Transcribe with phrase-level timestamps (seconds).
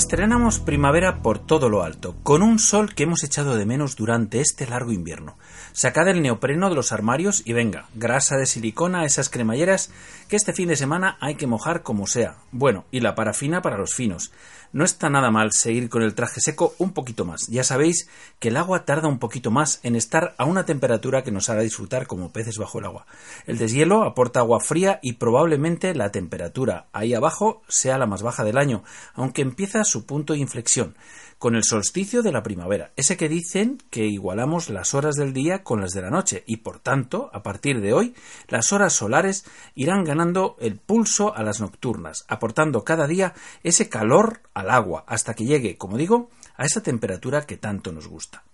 [0.00, 4.40] Estrenamos primavera por todo lo alto, con un sol que hemos echado de menos durante
[4.40, 5.36] este largo invierno.
[5.72, 9.90] Sacad el neopreno de los armarios y venga, grasa de silicona a esas cremalleras
[10.30, 12.36] que este fin de semana hay que mojar como sea.
[12.52, 14.30] Bueno, y la parafina para los finos.
[14.72, 17.48] No está nada mal seguir con el traje seco un poquito más.
[17.48, 21.32] Ya sabéis que el agua tarda un poquito más en estar a una temperatura que
[21.32, 23.06] nos haga disfrutar como peces bajo el agua.
[23.48, 28.44] El deshielo aporta agua fría y probablemente la temperatura ahí abajo sea la más baja
[28.44, 28.84] del año,
[29.14, 30.94] aunque empieza su punto de inflexión
[31.40, 35.64] con el solsticio de la primavera, ese que dicen que igualamos las horas del día
[35.64, 38.14] con las de la noche y por tanto, a partir de hoy,
[38.48, 40.19] las horas solares irán ganando
[40.60, 45.76] el pulso a las nocturnas, aportando cada día ese calor al agua hasta que llegue,
[45.76, 48.44] como digo, a esa temperatura que tanto nos gusta.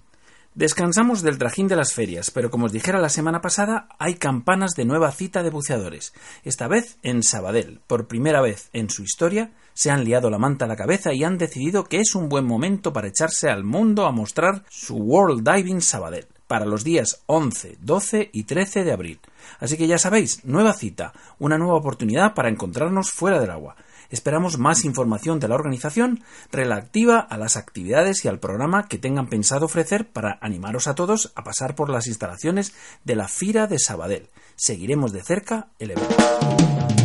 [0.54, 4.72] Descansamos del trajín de las ferias, pero como os dijera la semana pasada, hay campanas
[4.74, 6.14] de nueva cita de buceadores.
[6.44, 7.80] Esta vez en Sabadell.
[7.86, 11.24] Por primera vez en su historia, se han liado la manta a la cabeza y
[11.24, 15.46] han decidido que es un buen momento para echarse al mundo a mostrar su World
[15.46, 19.20] Diving Sabadell para los días 11, 12 y 13 de abril.
[19.60, 23.76] Así que ya sabéis, nueva cita, una nueva oportunidad para encontrarnos fuera del agua.
[24.10, 29.28] Esperamos más información de la organización relativa a las actividades y al programa que tengan
[29.28, 32.72] pensado ofrecer para animaros a todos a pasar por las instalaciones
[33.04, 34.28] de la Fira de Sabadell.
[34.54, 36.95] Seguiremos de cerca el evento.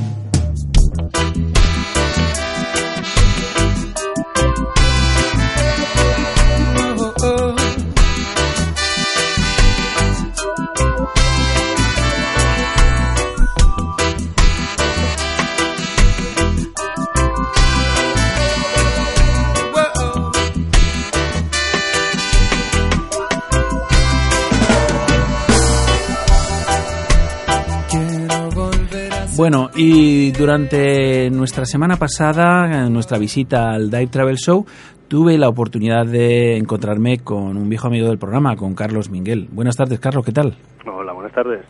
[29.41, 34.67] Bueno, y durante nuestra semana pasada, en nuestra visita al Dive Travel Show,
[35.07, 39.47] tuve la oportunidad de encontrarme con un viejo amigo del programa, con Carlos Minguel.
[39.51, 40.55] Buenas tardes, Carlos, ¿qué tal?
[40.85, 41.65] Hola, buenas tardes.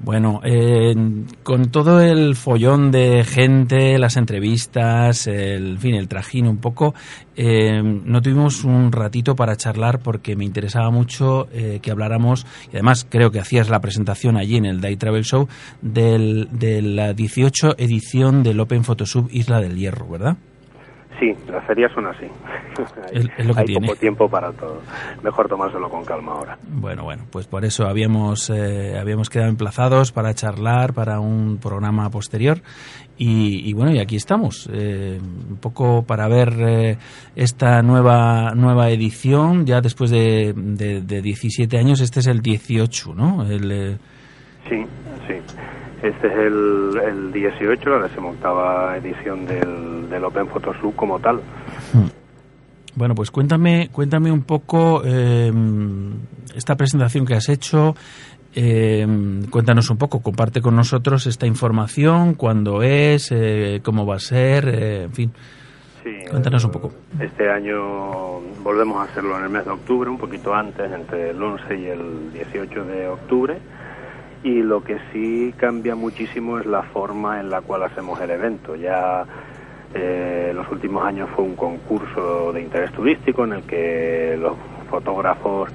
[0.00, 0.94] Bueno, eh,
[1.42, 6.94] con todo el follón de gente, las entrevistas, el fin, el trajín un poco,
[7.34, 12.76] eh, no tuvimos un ratito para charlar porque me interesaba mucho eh, que habláramos, y
[12.76, 15.48] además creo que hacías la presentación allí en el Day Travel Show,
[15.82, 20.36] del, de la 18 edición del Open Photosub Isla del Hierro, ¿verdad?
[21.18, 22.26] Sí, las ferias son así.
[23.56, 24.80] hay, poco tiempo para todo.
[25.22, 26.58] Mejor tomárselo con calma ahora.
[26.68, 32.08] Bueno, bueno, pues por eso habíamos, eh, habíamos quedado emplazados para charlar para un programa
[32.10, 32.58] posterior.
[33.20, 36.98] Y, bueno, y aquí estamos, eh, un poco para ver eh,
[37.34, 43.44] esta nueva nueva edición, ya después de, de, 17 años, este es el 18, ¿no?
[43.44, 43.98] El,
[44.68, 44.84] Sí,
[45.26, 45.34] sí.
[46.02, 51.36] Este es el, el 18, la decimoctava edición del, del Open Photoshoot como tal.
[51.92, 52.06] Hmm.
[52.94, 55.52] Bueno, pues cuéntame, cuéntame un poco eh,
[56.54, 57.94] esta presentación que has hecho.
[58.54, 59.06] Eh,
[59.50, 64.68] cuéntanos un poco, comparte con nosotros esta información, cuándo es, eh, cómo va a ser,
[64.68, 65.32] en fin.
[66.02, 66.92] Sí, cuéntanos un poco.
[67.20, 71.42] Este año volvemos a hacerlo en el mes de octubre, un poquito antes, entre el
[71.42, 73.58] 11 y el 18 de octubre
[74.42, 78.76] y lo que sí cambia muchísimo es la forma en la cual hacemos el evento.
[78.76, 79.24] Ya
[79.94, 84.54] eh, los últimos años fue un concurso de interés turístico en el que los
[84.90, 85.70] fotógrafos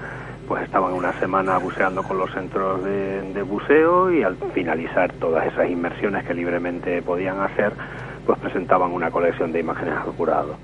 [0.48, 5.70] pues estaban una semana buceando con los centros de, buceo y al finalizar todas esas
[5.70, 7.74] inmersiones que libremente podían hacer,
[8.26, 10.58] pues presentaban una colección de imágenes al jurado.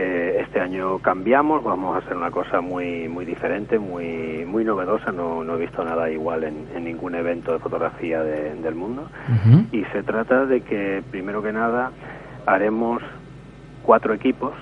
[0.00, 5.10] Eh, este año cambiamos, vamos a hacer una cosa muy muy diferente, muy muy novedosa.
[5.10, 9.08] No, no he visto nada igual en, ningún evento de fotografía del mundo.
[9.72, 11.90] Y se trata de que primero que nada
[12.46, 13.02] haremos
[13.82, 14.52] cuatro equipos.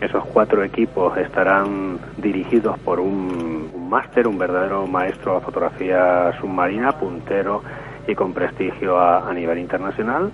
[0.00, 7.62] Esos cuatro equipos estarán dirigidos por un, máster, un verdadero maestro de fotografía submarina, puntero
[8.08, 10.32] y con prestigio a, nivel internacional.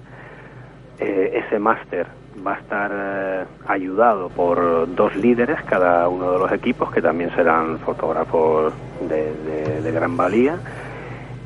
[1.01, 2.07] Eh, ese máster
[2.45, 7.31] va a estar eh, ayudado por dos líderes cada uno de los equipos que también
[7.35, 8.73] serán fotógrafos
[9.09, 10.59] de, gran valía.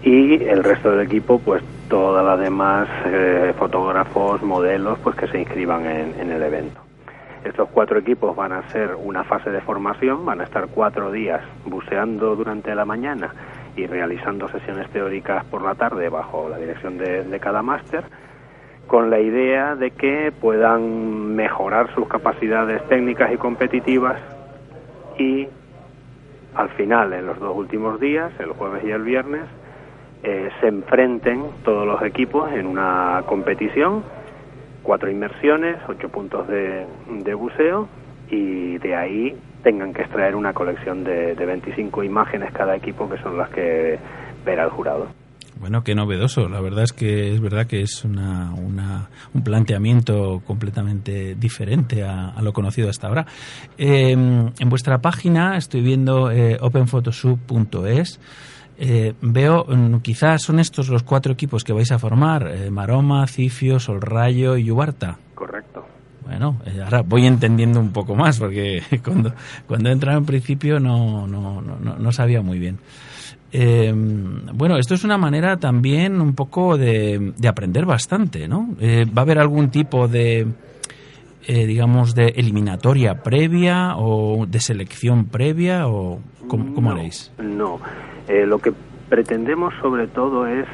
[0.02, 5.40] Y el resto del equipo pues todas las demás eh, fotógrafos modelos pues que se
[5.40, 6.80] inscriban en, el evento.
[7.44, 11.42] Estos cuatro equipos van a ser una fase de formación van a estar cuatro días
[11.64, 13.34] buceando durante la mañana
[13.76, 18.04] y realizando sesiones teóricas por la tarde bajo la dirección de cada máster
[18.90, 24.16] con la idea de que puedan mejorar sus capacidades técnicas y competitivas
[25.16, 25.46] y
[26.56, 29.42] al final, en los dos últimos días, el jueves y el viernes,
[30.24, 34.02] eh, se enfrenten todos los equipos en una competición,
[34.82, 36.84] cuatro inmersiones, ocho puntos de,
[37.34, 37.86] buceo
[38.28, 43.18] y de ahí tengan que extraer una colección de, de 25 imágenes cada equipo que
[43.18, 44.00] son las que
[44.44, 45.19] verá el jurado.
[45.60, 46.48] Bueno, qué novedoso.
[46.48, 52.54] La verdad es que es verdad que es una, un planteamiento completamente diferente a, lo
[52.54, 53.26] conocido hasta ahora.
[53.76, 58.20] Em, en vuestra página estoy viendo eh, openphotosub.es.
[58.78, 63.26] Eh, veo, mm, quizás son estos los cuatro equipos que vais a formar: eh, Maroma,
[63.26, 65.18] Cifio, Solrayo y Ubarta.
[65.34, 65.84] Correcto.
[66.24, 69.34] Bueno, eh, ahora voy entendiendo un poco más porque cuando,
[69.66, 72.78] cuando entraba en principio no, no, no, no sabía muy bien.
[73.52, 78.68] Eh, bueno, esto es una manera también un poco de, aprender bastante, ¿no?
[78.80, 80.46] Eh, ¿Va a haber algún tipo de,
[81.46, 87.32] eh, digamos, de eliminatoria previa o de selección previa o cómo, no, haréis?
[87.38, 87.80] No,
[88.28, 88.72] lo que
[89.08, 90.66] pretendemos sobre todo es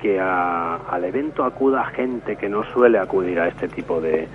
[0.00, 4.28] que al evento acuda gente que no suele acudir a este tipo de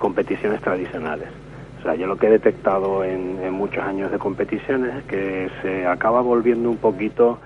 [0.00, 1.28] competiciones tradicionales.
[1.82, 5.84] O sea, yo lo que he detectado en, muchos años de competiciones es que se
[5.84, 7.40] acaba volviendo un poquito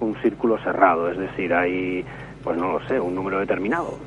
[0.00, 2.04] un círculo cerrado, es decir, hay,
[2.42, 3.98] pues no lo sé, un número determinado,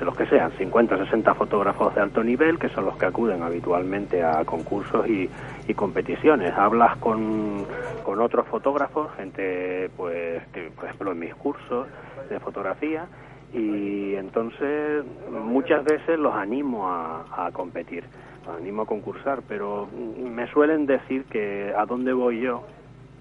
[0.00, 4.22] los que sean, 50 60 fotógrafos de alto nivel, que son los que acuden habitualmente
[4.22, 5.28] a concursos y,
[5.74, 6.52] competiciones.
[6.56, 7.64] Hablas con,
[8.04, 11.86] con otros fotógrafos, gente, pues, que, por ejemplo, en mis cursos
[12.28, 13.06] de fotografía,
[13.52, 18.04] y entonces muchas veces los animo a competir
[18.48, 22.64] animo a concursar, pero me suelen decir que a dónde voy yo,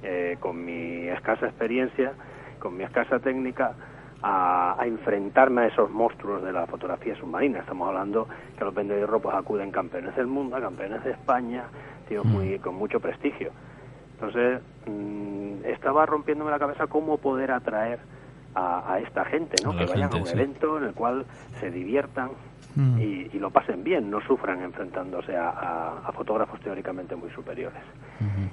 [0.03, 2.13] eh, con mi escasa experiencia,
[2.59, 3.75] con mi escasa técnica,
[4.21, 7.59] a, enfrentarme a esos monstruos de la fotografía submarina.
[7.59, 8.27] Estamos hablando
[8.57, 11.65] que los vendedores pues acuden campeones del mundo, campeones de España,
[12.07, 12.29] tíos mm.
[12.29, 13.51] muy, con mucho prestigio.
[14.13, 17.99] Entonces, mm, estaba rompiéndome la cabeza cómo poder atraer
[18.55, 19.77] a, esta gente, ¿no?
[19.77, 21.25] que vayan a un evento en el cual
[21.59, 22.31] se diviertan,
[22.75, 22.99] Mm.
[22.99, 27.81] y, lo pasen bien, no sufran enfrentándose a, fotógrafos teóricamente muy superiores.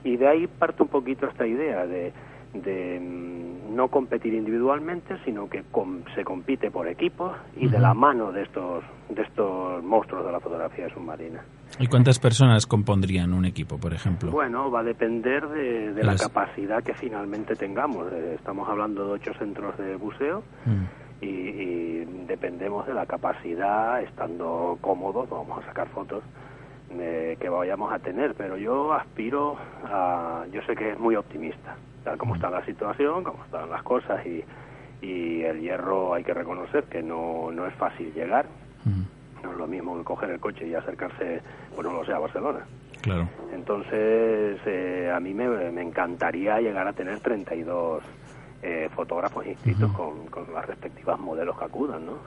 [0.05, 2.13] Y de ahí parte un poquito esta idea de,
[2.55, 5.65] mm, no competir individualmente, sino que
[6.15, 10.41] se compite por equipos y de la mano de estos, de estos monstruos de la
[10.41, 11.43] fotografía submarina.
[11.81, 14.31] ¿Y cuántas personas compondrían un equipo, por ejemplo?
[14.31, 18.07] Bueno, va a depender de, la capacidad que finalmente tengamos.
[18.13, 20.45] Eh, estamos hablando de ocho centros de buceo.
[20.65, 26.23] Mm y, dependemos de la capacidad, estando cómodos, vamos a sacar fotos
[26.89, 32.17] que vayamos a tener, pero yo aspiro a, yo sé que es muy optimista, tal
[32.17, 34.45] como está la situación, como están las cosas y,
[35.03, 38.47] y el hierro hay que reconocer que no, no es fácil llegar,
[39.43, 41.43] no es lo mismo que coger el coche y acercarse,
[41.75, 42.61] bueno, no lo sé, a Barcelona.
[43.03, 43.29] Claro.
[43.53, 48.03] Entonces, eh, a mí me, me encantaría llegar a tener 32
[48.63, 52.19] eh, fotógrafos inscritos con, con, las respectivas modelos que acudan, ¿no?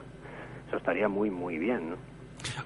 [0.68, 1.96] Eso estaría muy, muy bien, ¿no?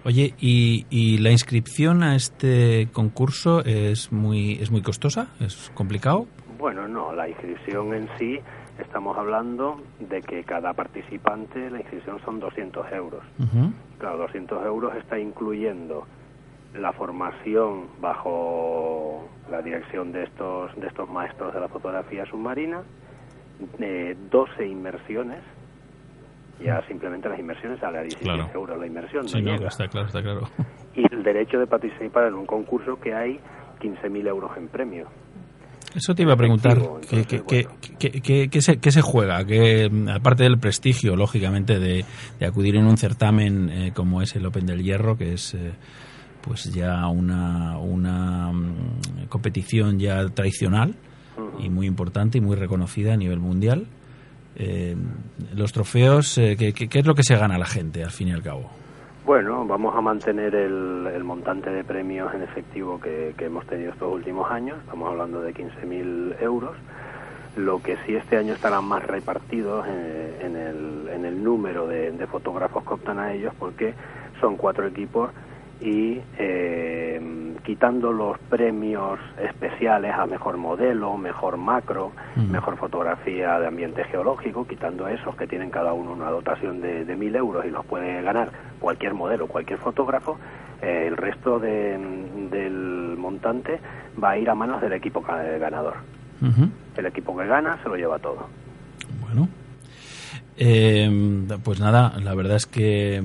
[0.05, 5.29] Oye, ¿y, ¿y, la inscripción a este concurso es muy, es muy costosa?
[5.41, 6.27] ¿Es complicado?
[6.59, 8.39] Bueno, no, la inscripción en sí,
[8.79, 13.23] estamos hablando de que cada participante, la inscripción son 200 euros.
[13.99, 16.07] Claro, 200 euros está incluyendo
[16.75, 22.83] la formación bajo la dirección de estos, de estos maestros de la fotografía submarina,
[23.81, 25.41] eh, 12 inmersiones.
[26.65, 28.51] Ya simplemente las inmersiones sale a 17 Claro.
[28.55, 28.87] euros la.
[29.29, 29.69] Sí, no llega.
[29.69, 30.49] está claro, está claro.
[30.95, 33.41] Y el derecho de participar en un concurso que hay
[33.81, 35.09] 15.000 euros en premio.
[35.95, 37.23] Eso te iba a preguntar, ¿qué,
[38.91, 39.45] se, juega?
[39.45, 42.05] ¿Qué, mm, aparte del prestigio, lógicamente, de,
[42.41, 45.73] de acudir en un certamen eh, como es el Open del Hierro, que es eh,
[46.41, 50.95] pues ya una, una mm, competición ya tradicional
[51.59, 53.87] y muy importante y muy reconocida a nivel mundial.
[54.57, 54.97] Eh,
[55.55, 58.43] los trofeos, eh, ¿qué, es lo que se gana la gente, al fin y al
[58.43, 58.71] cabo?
[59.27, 63.91] Bueno, vamos a mantener el, el montante de premios en efectivo que, que hemos tenido
[63.93, 64.79] estos últimos años.
[64.85, 66.77] Estamos hablando de 15.000 euros.
[67.57, 72.13] Lo que sí este año estarán más repartidos en, en el, en el número de,
[72.13, 73.95] de fotógrafos que optan a ellos porque
[74.41, 75.31] son cuatro equipos
[75.81, 82.13] y eh, quitando los premios especiales a mejor modelo, mejor macro,
[82.51, 87.17] mejor fotografía de ambiente geológico, quitando esos que tienen cada uno una dotación de, de
[87.17, 90.39] 1.000 euros y los puede ganar cualquier modelo, cualquier fotógrafo,
[90.83, 91.97] eh, el resto de-
[92.51, 93.81] del montante
[94.23, 95.95] va a ir a manos del equipo ganador.
[96.97, 98.47] El equipo que gana se lo lleva todo.
[99.21, 99.49] Bueno,
[100.57, 101.11] eh,
[101.63, 103.23] pues nada, la verdad es que,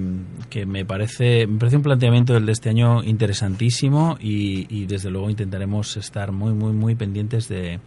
[0.50, 5.30] que me parece me parece un planteamiento del de este año interesantísimo y, desde luego
[5.30, 7.80] intentaremos estar muy muy muy pendientes de,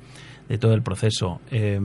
[0.48, 1.40] de todo el proceso.
[1.50, 1.80] Eh,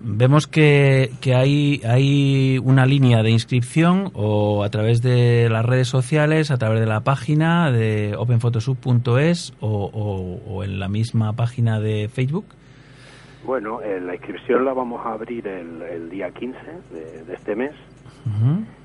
[0.00, 5.88] vemos que, que hay, hay una línea de inscripción o a través de las redes
[5.88, 12.08] sociales, a través de la página de openphotosub.es o- o en la misma página de
[12.08, 12.46] Facebook.
[13.44, 16.58] Bueno, eh, la inscripción la vamos a abrir el, el día 15
[16.90, 17.72] de, de este mes.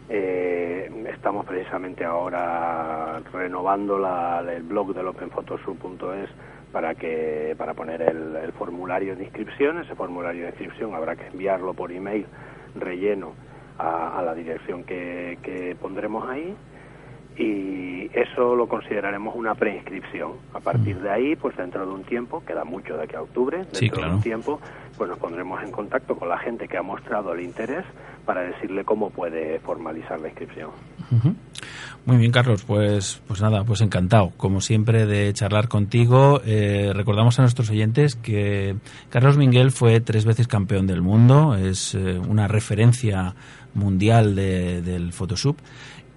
[0.10, 6.29] Eh, estamos precisamente ahora renovando la- el blog del openphotoshoot.es
[6.72, 9.79] para que para poner el, el formulario de inscripción.
[9.79, 12.25] Ese formulario de inscripción habrá que enviarlo por email
[12.75, 13.33] relleno
[13.77, 16.55] a, a la dirección que, que pondremos ahí
[17.38, 20.34] y eso lo consideraremos una preinscripción.
[20.54, 23.58] A partir de ahí, pues dentro de un tiempo, queda mucho de aquí a octubre,
[23.58, 24.60] dentro Sí, de un tiempo,
[24.98, 27.84] pues nos pondremos en contacto con la gente que ha mostrado el interés
[28.25, 30.70] para decirle cómo puede formalizar la inscripción.
[32.06, 32.63] Muy bien, Carlos.
[32.63, 36.42] Pues, pues nada, pues encantado, como siempre, de charlar contigo.
[36.46, 38.75] Eh, recordamos a nuestros oyentes que
[39.10, 43.36] Carlos Minguel fue tres veces campeón del mundo, es eh, una referencia
[43.74, 45.58] mundial de- del Photoshop.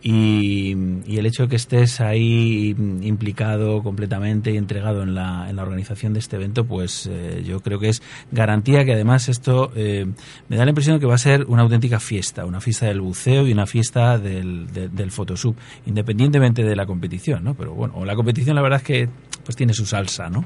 [0.08, 0.70] Y,
[1.18, 6.12] el hecho de que estés ahí implicado completamente y entregado en la, en la organización
[6.12, 10.06] de este evento, pues eh, yo creo que es garantía que además esto eh,
[10.48, 13.00] me da la impresión de que va a ser una auténtica fiesta, una fiesta del
[13.00, 17.54] buceo y una fiesta del, de- del Photoshop, independientemente de la competición, ¿no?
[17.54, 19.08] Pero bueno, la competición la verdad es que
[19.44, 20.44] pues tiene su salsa, ¿no?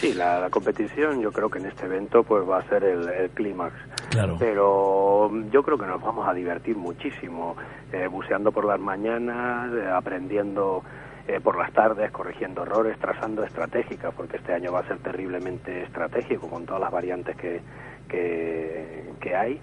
[0.00, 3.08] Sí, la, la competición yo creo que en este evento pues va a ser el,
[3.08, 3.74] el clímax.
[4.10, 4.36] Claro.
[4.38, 7.54] Pero yo creo que nos vamos a divertir muchísimo
[7.92, 10.82] eh, buceando por las mañanas, eh, aprendiendo
[11.28, 15.82] eh, por las tardes, corrigiendo errores, trazando estratégicas, porque este año va a ser terriblemente
[15.82, 17.60] estratégico con todas las variantes que,
[18.08, 19.60] que, que hay.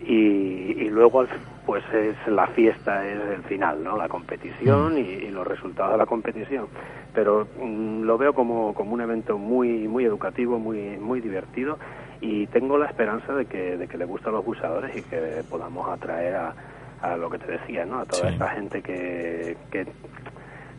[0.00, 1.28] Y, y luego al-
[1.66, 5.98] pues es la fiesta es el final no la competición y, y los resultados de
[5.98, 6.66] la competición.
[7.12, 11.78] Pero mm, lo veo como, como un evento muy muy educativo muy muy divertido
[12.20, 15.42] y tengo la esperanza de que de que le guste a los buceadores y que
[15.50, 16.54] podamos atraer a,
[17.02, 18.32] a lo que te decía no a toda Sí.
[18.34, 19.86] esta gente que, que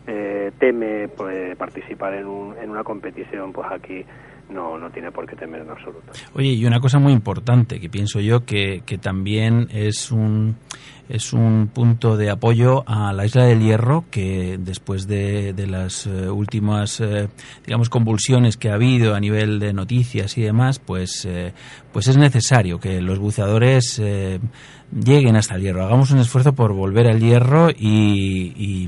[0.08, 4.06] eh, teme pues, participar en, un, en una competición pues aquí
[4.50, 6.12] no no tiene por qué temer en absoluto.
[6.34, 10.56] Oye, y una cosa muy importante que pienso yo que, también es un
[11.10, 16.30] es un punto de apoyo a la isla del Hierro que después de, las eh,
[16.30, 17.30] últimas eh,
[17.66, 21.54] digamos convulsiones que ha habido a nivel de noticias y demás pues eh,
[21.94, 25.86] pues es necesario que los buceadores lleguen hasta el Hierro.
[25.86, 28.88] Hagamos un esfuerzo por volver al Hierro y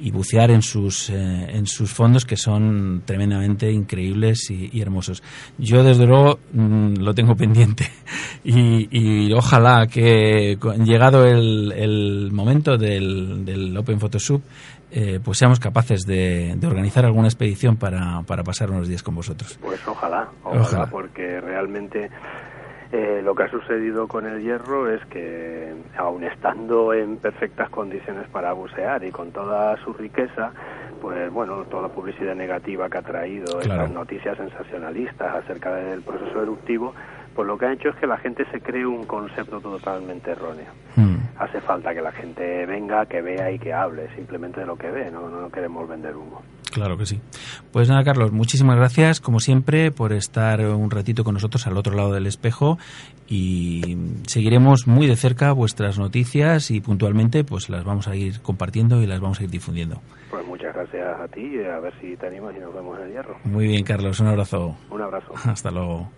[0.00, 1.14] y bucear en sus eh,
[1.50, 5.22] en sus fondos que son tremendamente increíbles y, y hermosos.
[5.58, 7.90] Yo desde luego mm, lo tengo pendiente
[8.44, 14.42] y, y ojalá que llegado el, el momento del, del Open Photoshop
[14.90, 19.14] eh, pues seamos capaces de, de organizar alguna expedición para, para pasar unos días con
[19.14, 19.58] vosotros.
[19.60, 20.86] Pues ojalá, ojalá, Ojalá.
[20.86, 22.08] porque realmente
[22.92, 28.28] eh, lo que ha sucedido con el hierro es que, aun estando en perfectas condiciones
[28.28, 30.52] para bucear y con toda su riqueza,
[31.00, 33.82] pues bueno, toda la publicidad negativa que ha traído, Claro.
[33.82, 36.94] esas noticias sensacionalistas acerca del proceso eruptivo,
[37.34, 40.72] pues lo que ha hecho es que la gente se cree un concepto totalmente erróneo.
[40.96, 41.16] Mm.
[41.38, 44.90] Hace falta que la gente venga, que vea y que hable simplemente de lo que
[44.90, 46.42] ve, no, no queremos vender humo.
[46.70, 47.20] Claro que sí.
[47.72, 51.94] Pues nada, Carlos, muchísimas gracias, como siempre, por estar un ratito con nosotros al otro
[51.94, 52.78] lado del espejo
[53.28, 53.96] y
[54.26, 59.06] seguiremos muy de cerca vuestras noticias y puntualmente pues las vamos a ir compartiendo y
[59.06, 60.00] las vamos a ir difundiendo.
[60.30, 63.12] Pues muchas gracias a ti, a ver si te animas y nos vemos en el
[63.12, 63.36] hierro.
[63.44, 64.76] Muy bien, Carlos, un abrazo.
[64.90, 65.32] Un abrazo.
[65.44, 66.08] Hasta luego.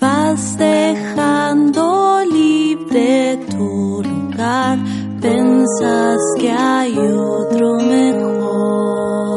[0.00, 4.78] Vas dejando libre tu lugar,
[5.20, 9.35] pensas que hay otro mejor.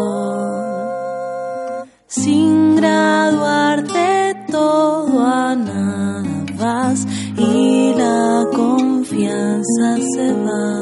[2.79, 6.93] Sin graduarte todo a nada
[7.35, 10.81] y la confianza se va.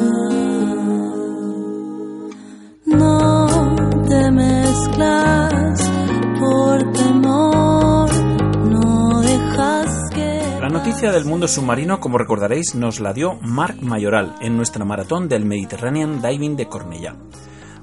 [2.85, 3.47] No
[4.07, 5.91] te mezclas
[6.39, 8.09] por temor,
[8.63, 10.59] no dejas que...
[10.61, 15.27] La noticia del mundo submarino, como recordaréis, nos la dio Marc Mayoral en nuestra maratón
[15.27, 17.15] del Mediterranean Diving de Cornellá.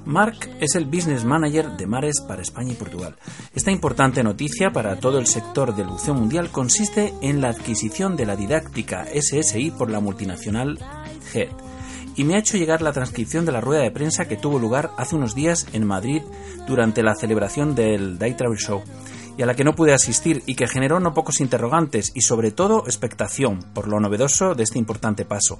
[0.05, 3.15] Marc es el Business Manager de Mares para España y Portugal.
[3.53, 8.25] Esta importante noticia para todo el sector del buceo mundial consiste en la adquisición de
[8.25, 10.79] la didáctica SSI por la multinacional
[11.33, 11.49] HED
[12.15, 14.91] y me ha hecho llegar la transcripción de la rueda de prensa que tuvo lugar
[14.97, 16.21] hace unos días en Madrid
[16.67, 18.83] durante la celebración del Day Travel Show
[19.37, 22.51] y a la que no pude asistir y que generó no pocos interrogantes y sobre
[22.51, 25.59] todo expectación por lo novedoso de este importante paso.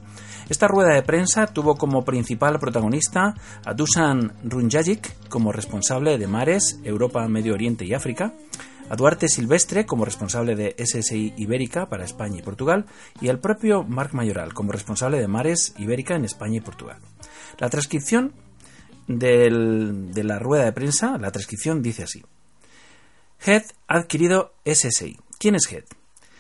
[0.50, 6.80] Esta rueda de prensa tuvo como principal protagonista a Dusan Runjajic como responsable de mares,
[6.84, 8.34] Europa, Medio Oriente y África,
[8.90, 12.86] a Duarte Silvestre como responsable de SSI Ibérica para España y Portugal
[13.20, 16.98] y al propio Marc Mayoral como responsable de mares Ibérica en España y Portugal.
[17.58, 18.34] La transcripción
[19.08, 19.50] de
[20.24, 22.24] la rueda de prensa, la transcripción dice así.
[23.44, 25.18] Head ha adquirido SSI.
[25.40, 25.86] ¿Quién es Head?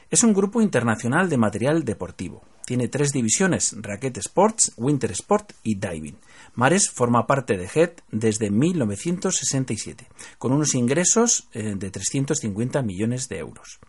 [0.09, 2.43] Es un grupo internacional de material deportivo.
[2.65, 6.17] Tiene tres divisiones, Racket Sports, Winter Sport y Diving.
[6.55, 13.37] Mares forma parte de Head desde 1967, con unos ingresos eh, de 350 millones de
[13.37, 13.79] euros.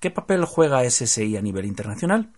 [0.00, 2.32] ¿Qué papel juega SSI a nivel internacional?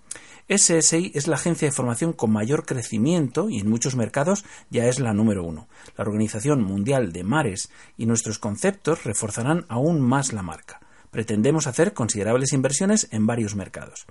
[0.48, 4.98] SSI es la agencia de formación con mayor crecimiento y en muchos mercados ya es
[4.98, 5.68] la número uno.
[5.96, 10.80] La Organización Mundial de Mares y nuestros conceptos reforzarán aún más la marca.
[11.10, 14.06] Pretendemos hacer considerables inversiones en varios mercados.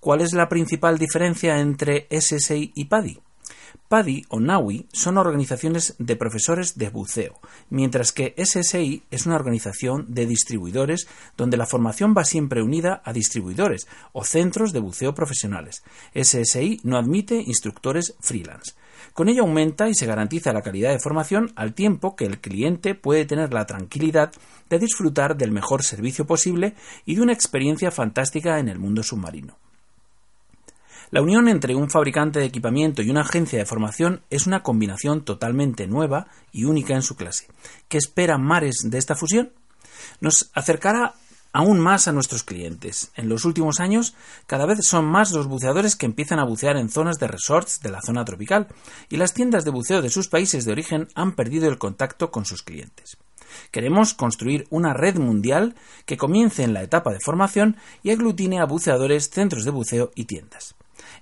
[0.00, 3.20] ¿Cuál es la principal diferencia entre SSI y PADI?
[3.88, 10.06] PADI o NAUI son organizaciones de profesores de buceo, mientras que SSI es una organización
[10.08, 15.82] de distribuidores donde la formación va siempre unida a distribuidores o centros de buceo profesionales.
[16.14, 18.72] SSI no admite instructores freelance.
[19.12, 22.94] Con ello aumenta y se garantiza la calidad de formación al tiempo que el cliente
[22.94, 24.32] puede tener la tranquilidad
[24.70, 29.58] de disfrutar del mejor servicio posible y de una experiencia fantástica en el mundo submarino.
[31.12, 35.26] La unión entre un fabricante de equipamiento y una agencia de formación es una combinación
[35.26, 37.48] totalmente nueva y única en su clase.
[37.88, 39.52] ¿Qué espera Mares de esta fusión?
[40.22, 41.12] Nos acercará
[41.52, 43.10] aún más a nuestros clientes.
[43.14, 44.14] En los últimos años,
[44.46, 47.90] cada vez son más los buceadores que empiezan a bucear en zonas de resorts de
[47.90, 48.68] la zona tropical,
[49.10, 52.46] y las tiendas de buceo de sus países de origen han perdido el contacto con
[52.46, 53.18] sus clientes.
[53.70, 55.74] Queremos construir una red mundial
[56.06, 60.24] que comience en la etapa de formación y aglutine a buceadores, centros de buceo y
[60.24, 60.74] tiendas.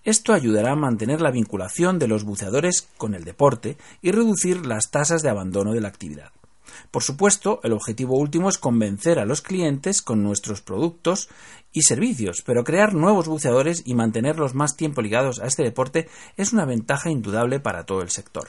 [0.05, 4.91] Esto ayudará a mantener la vinculación de los buceadores con el deporte y reducir las
[4.91, 6.33] tasas de abandono de la actividad.
[6.91, 11.29] Por supuesto, el objetivo último es convencer a los clientes con nuestros productos
[11.73, 16.53] y servicios, pero crear nuevos buceadores y mantenerlos más tiempo ligados a este deporte es
[16.53, 18.49] una ventaja indudable para todo el sector.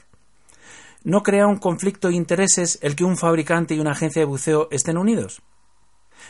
[1.03, 4.67] ¿No crea un conflicto de intereses el que un fabricante y una agencia de buceo
[4.71, 5.41] estén unidos?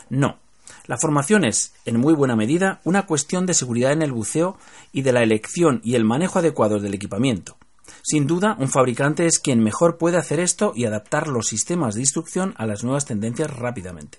[0.08, 0.38] No.
[0.86, 4.58] La formación es, en muy buena medida, una cuestión de seguridad en el buceo
[4.92, 7.56] y de la elección y el manejo adecuado del equipamiento.
[8.02, 12.00] Sin duda, un fabricante es quien mejor puede hacer esto y adaptar los sistemas de
[12.00, 14.18] instrucción a las nuevas tendencias rápidamente.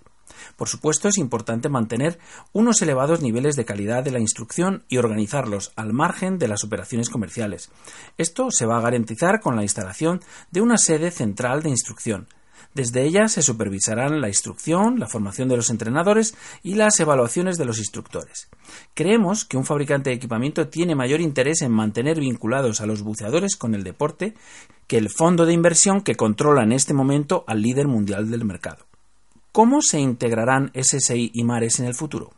[0.56, 2.20] Por supuesto, es importante mantener
[2.52, 7.10] unos elevados niveles de calidad de la instrucción y organizarlos al margen de las operaciones
[7.10, 7.70] comerciales.
[8.18, 10.22] Esto se va a garantizar con la instalación
[10.52, 12.28] de una sede central de instrucción.
[12.74, 17.66] Desde ella se supervisarán la instrucción, la formación de los entrenadores y las evaluaciones de
[17.66, 18.50] los instructores.
[18.96, 23.56] Creemos que un fabricante de equipamiento tiene mayor interés en mantener vinculados a los buceadores
[23.56, 24.34] con el deporte
[24.88, 28.86] que el fondo de inversión que controla en este momento al líder mundial del mercado.
[29.52, 32.32] ¿Cómo se integrarán SSI y Mares en el futuro?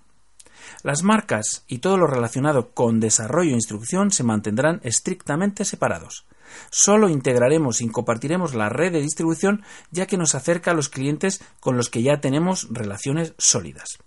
[0.83, 6.25] Las marcas y todo lo relacionado con desarrollo e instrucción se mantendrán estrictamente separados.
[6.69, 11.41] Solo integraremos y compartiremos la red de distribución ya que nos acerca a los clientes
[11.59, 13.99] con los que ya tenemos relaciones sólidas.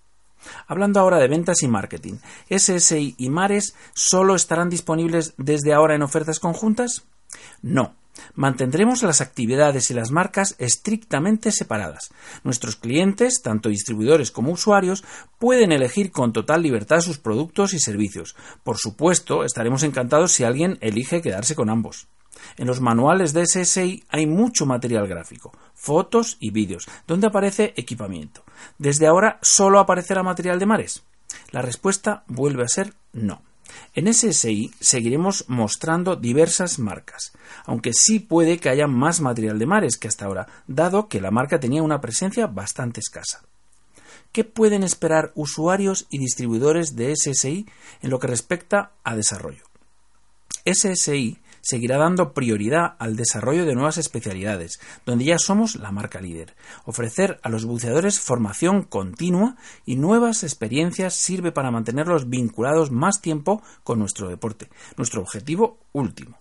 [0.67, 2.15] Hablando ahora de ventas y marketing,
[2.49, 7.05] ¿SSI y Mares solo estarán disponibles desde ahora en ofertas conjuntas?
[7.63, 7.95] No.
[8.35, 12.11] Mantendremos las actividades y las marcas estrictamente separadas.
[12.43, 15.05] Nuestros clientes, tanto distribuidores como usuarios,
[15.39, 18.35] pueden elegir con total libertad sus productos y servicios.
[18.65, 22.09] Por supuesto, estaremos encantados si alguien elige quedarse con ambos.
[22.57, 28.43] En los manuales de SSI hay mucho material gráfico, fotos y vídeos, donde aparece equipamiento.
[28.79, 31.03] Desde ahora solo aparecerá material de mares.
[31.51, 33.43] La respuesta vuelve a ser no.
[33.95, 37.33] En SSI seguiremos mostrando diversas marcas,
[37.65, 41.31] aunque sí puede que haya más material de mares que hasta ahora, dado que la
[41.31, 43.43] marca tenía una presencia bastante escasa.
[44.33, 47.67] ¿Qué pueden esperar usuarios y distribuidores de SSI
[48.03, 49.65] en lo que respecta a desarrollo?
[50.65, 56.55] SSI seguirá dando prioridad al desarrollo de nuevas especialidades, donde ya somos la marca líder.
[56.85, 63.63] Ofrecer a los buceadores formación continua y nuevas experiencias sirve para mantenerlos vinculados más tiempo
[63.85, 66.39] con nuestro deporte, nuestro objetivo último.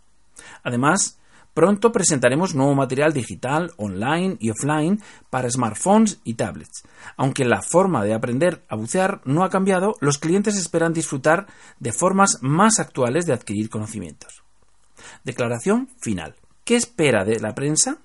[0.63, 1.17] Además,
[1.58, 5.01] Pronto presentaremos nuevo material digital, online y offline
[5.32, 6.84] para smartphones y tablets.
[7.15, 11.47] Aunque la forma de aprender a bucear no ha cambiado, los clientes esperan disfrutar
[11.80, 14.43] de formas más actuales de adquirir conocimientos.
[15.24, 16.36] Declaración final.
[16.64, 18.00] ¿Qué espera de la prensa?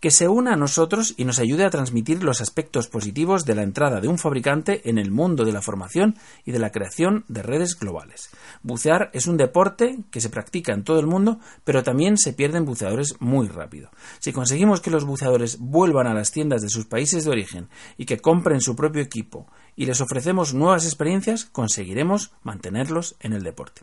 [0.00, 3.62] Que se una a nosotros y nos ayude a transmitir los aspectos positivos de la
[3.62, 6.16] entrada de un fabricante en el mundo de la formación
[6.46, 8.30] y de la creación de redes globales.
[8.62, 12.64] Bucear es un deporte que se practica en todo el mundo, pero también se pierden
[12.64, 13.90] buceadores muy rápido.
[14.20, 18.06] Si conseguimos que los buceadores vuelvan a las tiendas de sus países de origen y
[18.06, 23.82] que compren su propio equipo y les ofrecemos nuevas experiencias, conseguiremos mantenerlos en el deporte.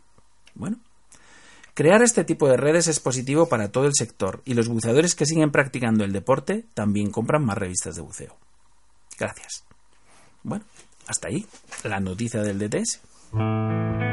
[0.56, 0.80] Bueno,
[1.78, 5.28] Crear este tipo de redes es positivo para todo el sector y los buceadores que
[5.28, 8.36] siguen practicando el deporte también compran más revistas de buceo.
[9.20, 9.64] Gracias.
[10.42, 10.66] Bueno,
[11.06, 11.46] hasta ahí
[11.84, 14.07] la noticia del DTS.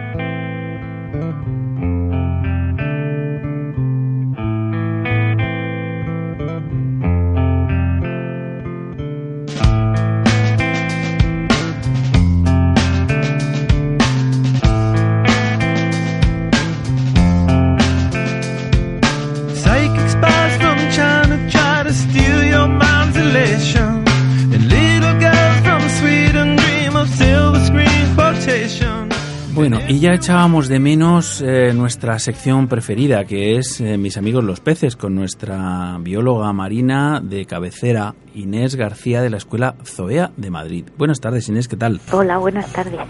[30.14, 34.94] Ya echábamos de menos eh, nuestra sección preferida, que es eh, Mis amigos los peces,
[34.94, 40.84] con nuestra bióloga marina de cabecera, Inés García, de la Escuela Zoea de Madrid.
[40.96, 42.00] Buenas tardes, Inés, ¿qué tal?
[42.12, 43.00] Hola, buenas tardes.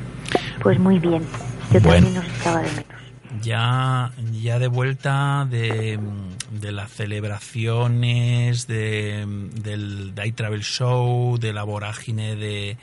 [0.63, 1.23] Pues muy bien.
[1.73, 2.07] Yo Bueno.
[2.07, 2.87] también os echaba de menos.
[3.43, 5.99] Ya, ya de vuelta de,
[6.59, 9.27] de las celebraciones, de,
[9.61, 12.79] del Day Travel Show, de la vorágine de,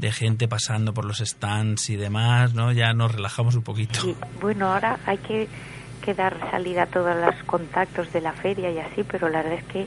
[0.00, 2.72] de gente pasando por los stands y demás, ¿no?
[2.72, 4.00] Ya nos relajamos un poquito.
[4.00, 5.46] Sí, bueno, ahora hay que,
[6.02, 9.58] que dar salida a todos los contactos de la feria y así, pero la verdad
[9.58, 9.86] es que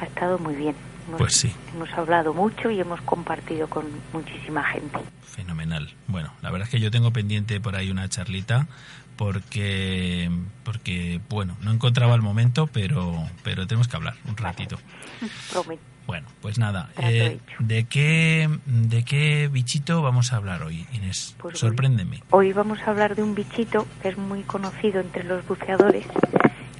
[0.00, 0.76] ha estado muy bien.
[1.08, 1.52] Hemos, Pues sí.
[1.74, 5.00] Hemos hablado mucho y hemos compartido con muchísima gente.
[5.22, 5.92] Fenomenal.
[6.06, 8.68] Bueno, la verdad es que yo tengo pendiente por ahí una charlita
[9.16, 10.30] porque
[10.64, 14.78] porque bueno, no encontraba el momento, pero pero tenemos que hablar un ratito.
[15.52, 15.89] Prometo.
[16.06, 17.38] Bueno, pues nada, eh.
[17.60, 21.36] ¿de qué de qué bichito vamos a hablar hoy, Inés?
[21.38, 22.22] Pues hoy- Sorpréndeme.
[22.30, 26.04] Hoy vamos a hablar de un bichito que es muy conocido entre los buceadores,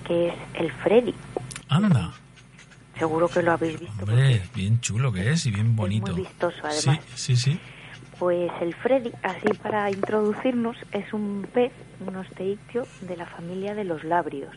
[0.06, 1.14] que es el Freddy.
[1.68, 2.12] Anda,
[2.98, 3.94] Seguro que lo habéis visto.
[4.04, 6.12] hombre, bien chulo que es y bien bonito.
[6.12, 7.04] muy vistoso, Sí, además.
[7.14, 7.58] sí, sí.
[8.18, 11.72] Pues el Freddy, así para introducirnos, es un pez,
[12.06, 14.54] un osteictio de la familia de los lábridos.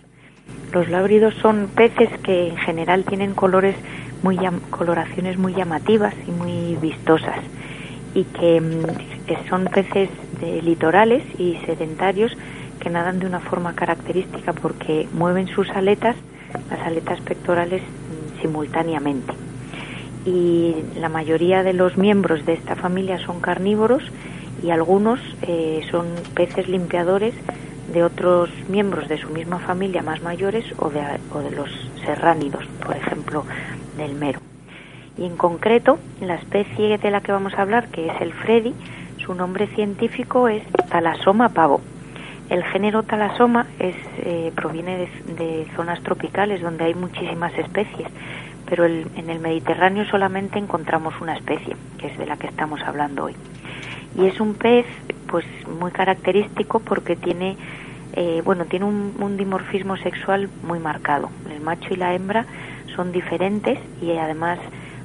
[0.73, 3.77] Los lábridos son peces que en general tienen colores
[4.23, 7.37] muy coloraciones muy llamativas y muy vistosas
[8.15, 10.09] y que mm, que son peces
[10.39, 12.31] de litorales y sedentarios
[12.79, 16.15] que nadan de una forma característica porque mueven sus aletas,
[16.69, 19.33] las aletas pectorales mm, simultáneamente.
[20.25, 24.03] Y la mayoría de los miembros de esta familia son carnívoros
[24.61, 27.33] y algunos eh, son peces limpiadores
[27.91, 31.01] de otros miembros de su misma familia más mayores o de,
[31.33, 31.69] o de los
[32.05, 33.45] serránidos, por ejemplo,
[33.95, 34.41] del mero.
[35.17, 38.73] Y en concreto, la especie de la que vamos a hablar, que es el Freddy,
[39.17, 41.81] su nombre científico es Talasoma pavo.
[42.49, 48.07] El género Talasoma es, eh, proviene de, zonas tropicales donde hay muchísimas especies,
[48.69, 52.81] pero el- en el Mediterráneo solamente encontramos una especie, que es de la que estamos
[52.81, 53.35] hablando hoy.
[54.17, 54.85] Y es un pez
[55.27, 57.57] pues muy característico porque tiene
[58.15, 61.31] eh, bueno tiene un dimorfismo sexual muy marcado.
[61.49, 62.45] El macho y la hembra
[62.95, 64.59] son diferentes y además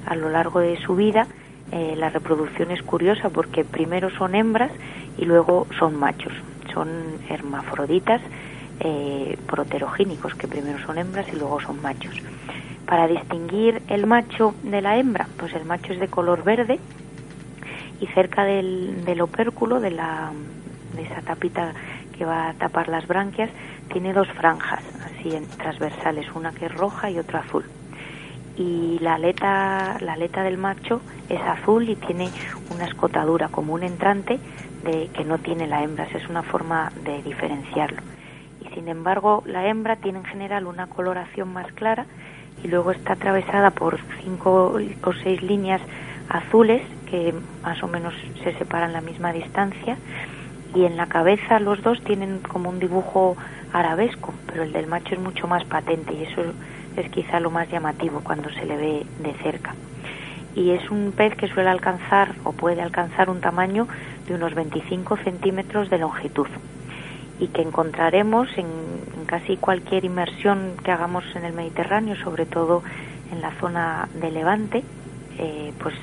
[0.07, 1.27] a lo largo de su vida
[1.71, 4.73] eh, la reproducción es curiosa porque primero son hembras
[5.19, 6.33] y luego son machos.
[6.73, 6.89] Son
[7.29, 8.23] hermafroditas
[8.81, 12.15] eh, proterogínicos, que primero son hembras y luego son machos.
[12.87, 16.79] Para distinguir el macho de la hembra, pues el macho es de color verde
[18.01, 20.31] y cerca del, del opérculo, de, la,
[20.95, 21.75] de esa tapita
[22.17, 23.51] que va a tapar las branquias,
[23.93, 27.65] tiene dos franjas, así en, transversales, una que es roja y otra azul.
[28.59, 32.33] Y la aleta, la aleta del macho es azul y tiene
[32.75, 34.41] una escotadura como un entrante
[34.85, 38.03] de, que no tiene la hembra, es una forma de diferenciarlo.
[38.61, 42.07] Y sin embargo, la hembra tiene en general una coloración más clara
[42.65, 45.81] y luego está atravesada por cinco o seis líneas
[46.29, 49.97] azules que más o menos se separan la misma distancia
[50.75, 53.37] y en la cabeza los dos tienen como un dibujo
[53.73, 56.43] arabesco, pero el del macho es mucho más patente y eso
[57.01, 59.75] es quizá lo más llamativo cuando se le ve de cerca.
[60.55, 63.87] Y es un pez que suele alcanzar o puede alcanzar un tamaño
[64.27, 66.49] de unos 25 centímetros de longitud
[67.41, 68.67] y que encontraremos en,
[69.27, 72.83] casi cualquier inmersión que hagamos en el Mediterráneo, sobre todo
[73.31, 74.83] en la zona de Levante,
[75.39, 75.95] eh, pues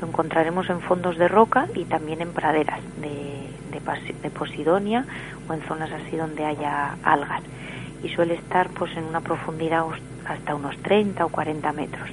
[0.00, 5.04] lo encontraremos en fondos de roca y también en praderas de, de, de, Posidonia
[5.48, 7.42] o en zonas así donde haya algas.
[8.02, 9.86] Y suele estar pues en una profundidad
[10.26, 12.08] hasta unos 30 o 40 metros.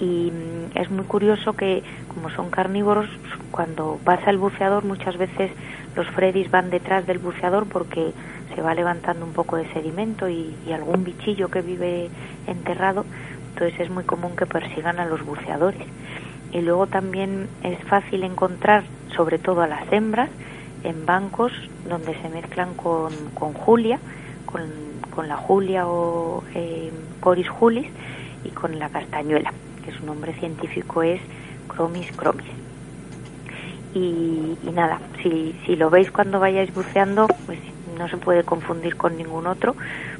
[0.00, 3.08] Y mm, es muy curioso que, como son carnívoros,
[3.50, 5.50] cuando pasa el buceador muchas veces
[5.94, 8.12] los fredis van detrás del buceador porque
[8.54, 12.08] se va levantando un poco de sedimento y, algún bichillo que vive
[12.46, 13.04] enterrado,
[13.52, 15.82] entonces es muy común que persigan a los buceadores
[16.52, 18.84] y luego también es fácil encontrar,
[19.16, 20.30] sobre todo a las hembras,
[20.82, 21.52] en bancos
[21.88, 23.98] donde se mezclan con, con Julia,
[24.46, 27.86] con, con, la Julia o eh, Coris julis
[28.44, 29.52] y con la castañuela,
[29.84, 31.20] que su nombre científico es
[31.68, 32.46] Chromis chromis.
[33.94, 37.58] Y, y nada, si, si lo veis cuando vayáis buceando, pues
[37.98, 39.76] no se puede confundir con ningún otro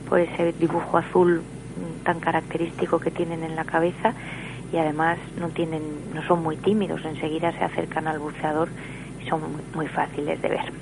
[0.08, 1.42] por ese dibujo azul
[2.04, 4.14] tan característico que tienen en la cabeza
[4.72, 5.82] y además no tienen
[6.14, 8.68] no son muy tímidos enseguida se acercan al buceador
[9.24, 9.40] y son
[9.74, 10.72] muy fáciles de ver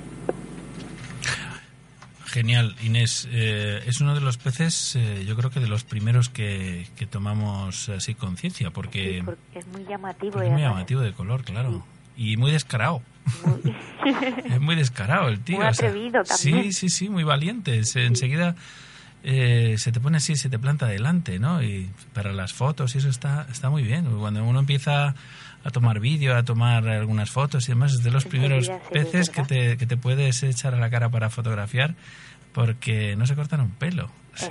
[2.31, 3.27] Genial, Inés.
[3.31, 7.05] Eh, es uno de los peces, eh, yo creo que de los primeros que, que
[7.07, 10.41] tomamos así conciencia, porque, sí, porque, es muy llamativo.
[10.41, 11.83] Es muy llamativo de color, claro.
[12.15, 12.31] Sí.
[12.31, 13.01] Y muy descarado.
[13.45, 13.75] Muy...
[14.45, 15.57] es muy descarado el tío.
[15.57, 16.63] Muy atrevido o sea, también.
[16.65, 17.83] Sí, sí, sí, muy valiente.
[17.83, 18.55] Se, enseguida
[19.23, 21.61] eh, se te pone así, se te planta delante, ¿no?
[21.61, 24.05] Y para las fotos y eso está, está muy bien.
[24.19, 25.13] Cuando uno empieza
[25.63, 28.71] a tomar vídeo, a tomar algunas fotos y demás, es de los Sí, primeros sí,
[28.81, 31.95] sí, peces es que te, que te puedes echar a la cara para fotografiar
[32.53, 34.09] porque no se cortan un pelo.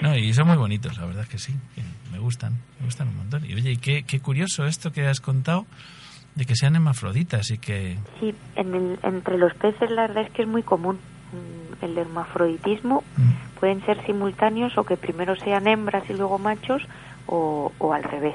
[0.00, 3.08] No, y son muy bonitos, la verdad es que sí, que me gustan, me gustan
[3.08, 3.44] un montón.
[3.44, 5.66] Y oye, y qué, qué curioso esto que has contado
[6.34, 7.98] de que sean hermafroditas y que...
[8.18, 10.98] Sí, en el- entre los peces la verdad es que es muy común.
[11.32, 16.82] Mm, El hermafroditismo Mm, pueden ser simultáneos o que primero sean hembras y luego machos
[17.26, 18.34] o, o al revés.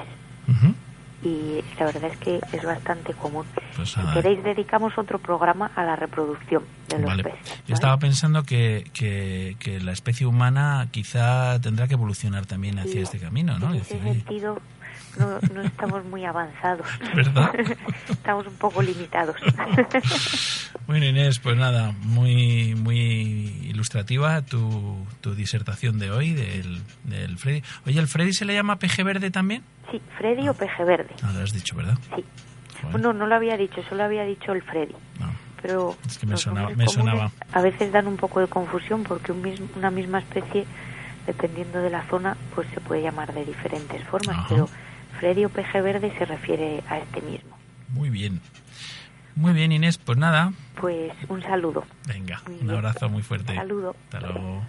[1.22, 3.44] Y la verdad es que es bastante común.
[3.74, 7.24] Pues Si queréis, dedicamos otro programa a la reproducción de los Vale.
[7.24, 7.62] peces.
[7.66, 12.92] Yo estaba pensando que, que, que la especie humana quizá tendrá que evolucionar también hacia
[12.92, 13.70] Sí, este camino, ¿no?
[13.70, 14.60] En Y ese decir, oye, sentido,
[15.18, 16.86] no, no estamos muy avanzados.
[17.14, 17.52] ¿Verdad?
[18.08, 19.36] estamos un poco limitados.
[20.86, 22.96] Bueno, Inés, pues nada, muy muy
[23.64, 27.62] ilustrativa tu, tu disertación de hoy del, del Freddy.
[27.86, 29.64] Oye, ¿el Freddy se le llama peje verde también?
[29.90, 31.10] sí, Freddy o peje verde.
[31.24, 31.98] Ah, lo has dicho, ¿verdad?
[32.14, 32.24] Sí.
[32.92, 34.94] Bueno, no lo había dicho, solo había dicho el Freddy.
[35.18, 35.32] no.
[35.62, 37.32] Pero Es que me sonaba- me sonaba.
[37.52, 40.66] A veces dan un poco de confusión porque un mismo- una misma especie,
[41.26, 44.36] dependiendo de la zona, pues se puede llamar de diferentes formas.
[44.36, 44.46] Ajá.
[44.50, 44.68] Pero
[45.18, 47.56] Freddy o peje verde se refiere a este mismo.
[47.88, 48.40] Muy bien.
[49.34, 51.84] Muy bien, Inés, pues nada, Pues un saludo.
[52.06, 52.76] venga, Muy un bien.
[52.78, 53.54] abrazo muy fuerte.
[53.54, 53.94] Saludo.
[54.10, 54.62] Hasta luego.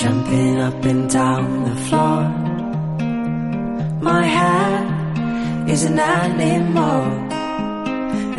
[0.00, 2.25] jumping up and down the floor.
[5.76, 7.02] Is an animal,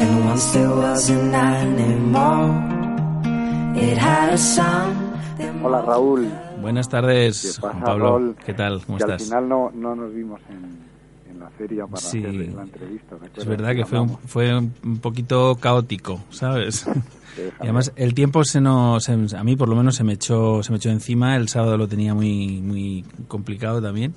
[0.01, 2.49] and once there was an animal.
[3.75, 4.95] It had a son.
[5.37, 6.27] that Hola Raúl,
[6.61, 8.05] Buenas tardes, ¿qué Juan pasa Pablo.
[8.05, 8.35] Raúl?
[8.43, 8.83] ¿Qué tal?
[8.85, 9.21] ¿Cómo que estás?
[9.21, 12.19] al final no, no nos vimos en, en la feria para Sí.
[12.25, 13.15] hacer la entrevista.
[13.17, 16.85] ¿te Es verdad que fue un, fue un poquito caótico, ¿sabes?
[17.37, 17.53] Déjame.
[17.59, 20.63] Y además el tiempo se nos, se- a mí por lo menos se me echó,
[20.63, 21.35] se me echó encima.
[21.35, 24.15] El sábado lo tenía muy, muy complicado también.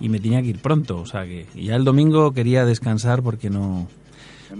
[0.00, 3.22] Y me tenía que ir pronto, o sea que y ya el domingo quería descansar
[3.22, 3.86] porque no,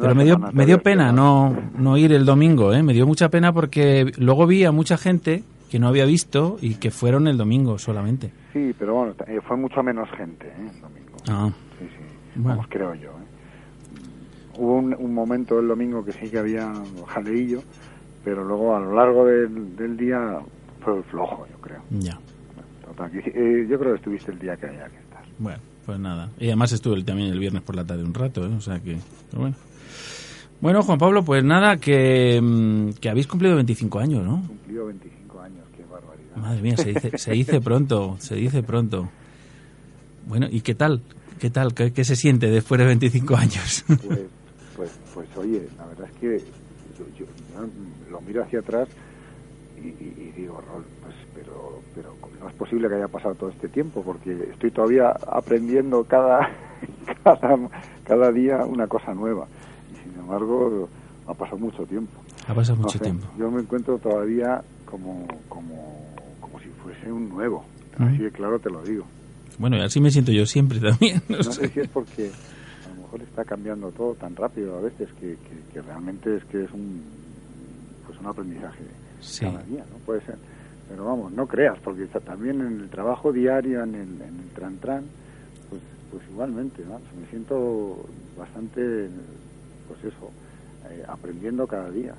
[0.01, 2.83] Pero me dio, me dio pena no, no ir el domingo, ¿eh?
[2.83, 6.75] Me dio mucha pena porque luego vi a mucha gente que no había visto y
[6.77, 8.31] que fueron el domingo solamente.
[8.53, 10.71] Sí, pero bueno, eh, fue mucho menos gente ¿eh?
[10.75, 11.17] el domingo.
[11.29, 12.05] Ah, Sí, sí.
[12.37, 12.49] Bueno.
[12.59, 13.11] Vamos, creo yo.
[13.11, 14.59] ¿eh?
[14.59, 16.73] Hubo un, un momento el domingo que sí que había
[17.09, 17.61] jaleillo,
[18.25, 20.39] pero luego a lo largo del, del día
[20.81, 21.83] fue flojo, yo creo.
[21.91, 22.19] ya.
[22.87, 25.06] Total, yo creo que estuviste el día que había que.
[25.39, 26.31] Bueno, pues nada.
[26.39, 28.55] Y además estuve también el viernes por la tarde un rato, ¿eh?
[28.57, 28.97] O sea que...
[29.31, 29.57] pero bueno.
[30.61, 34.43] Bueno, Juan Pablo, pues nada, que, mm, que habéis cumplido 25 años, ¿no?
[34.47, 36.37] Cumplido 25 años, qué barbaridad.
[36.37, 39.11] Madre mía, se dice, se dice pronto, se dice pronto.
[40.27, 41.03] Bueno, ¿y qué tal?
[41.39, 41.75] ¿Qué tal?
[41.75, 43.85] ¿Qué, qué se siente después de 25 años?
[43.87, 44.01] Pues,
[44.77, 46.39] pues, pues oye, la verdad es que
[46.99, 48.89] yo, yo- yo lo miro hacia atrás
[49.83, 50.85] y, y- y digo, Rol,
[51.97, 56.49] pero, no es posible que haya pasado todo este tiempo, porque estoy todavía aprendiendo cada,
[57.25, 57.59] cada,
[58.05, 59.47] cada día una cosa nueva.
[59.93, 60.89] Y sin embargo,
[61.27, 62.13] ha pasado mucho tiempo.
[62.47, 63.27] ha pasado No mucho sé, tiempo.
[63.39, 67.65] Yo me encuentro todavía como, como, como si fuese un nuevo.
[67.99, 69.05] Así de claro te lo digo.
[69.59, 71.23] Bueno, y así me siento yo siempre también.
[71.31, 71.69] No, No sé sé.
[71.71, 72.31] si es porque
[72.85, 76.45] a lo mejor está cambiando todo tan rápido a veces que, que, que realmente es
[76.45, 77.03] que es un
[78.07, 78.85] pues un aprendizaje
[79.21, 79.47] Sí.
[79.47, 79.97] cada día, ¿no?
[80.05, 80.37] Puede ser.
[80.89, 84.49] Pero vamos, no creas, porque ta- también en el trabajo diario, en el, en el
[84.55, 85.05] tran tran,
[85.69, 87.01] pues, pues igualmente, ¿no?
[87.21, 88.07] me siento
[88.39, 89.09] bastante,
[89.89, 90.31] pues eso,
[90.91, 92.15] eh, aprendiendo cada día.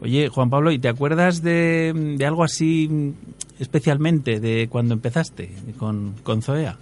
[0.00, 3.14] Oye, Juan Pablo, ¿y te acuerdas de, de algo así
[3.60, 6.76] especialmente de cuando empezaste con, con Zoea?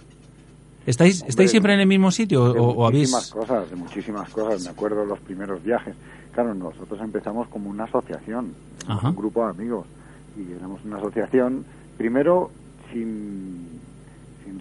[0.87, 3.11] ¿Estáis, Hombre, ¿Estáis siempre en el mismo sitio de o, o habéis...?
[3.11, 4.63] muchísimas cosas, de muchísimas cosas.
[4.63, 5.93] Me acuerdo los primeros viajes.
[6.33, 8.53] Claro, nosotros empezamos como una asociación,
[8.87, 9.09] Ajá.
[9.09, 9.85] un grupo de amigos
[10.39, 11.65] y éramos una asociación
[11.97, 12.51] primero
[12.91, 13.79] sin
[14.43, 14.59] sin,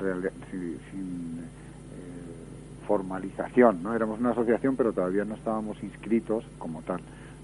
[0.50, 7.00] sin, sin, eh, formalización, no éramos una asociación, pero todavía no estábamos inscritos como tal.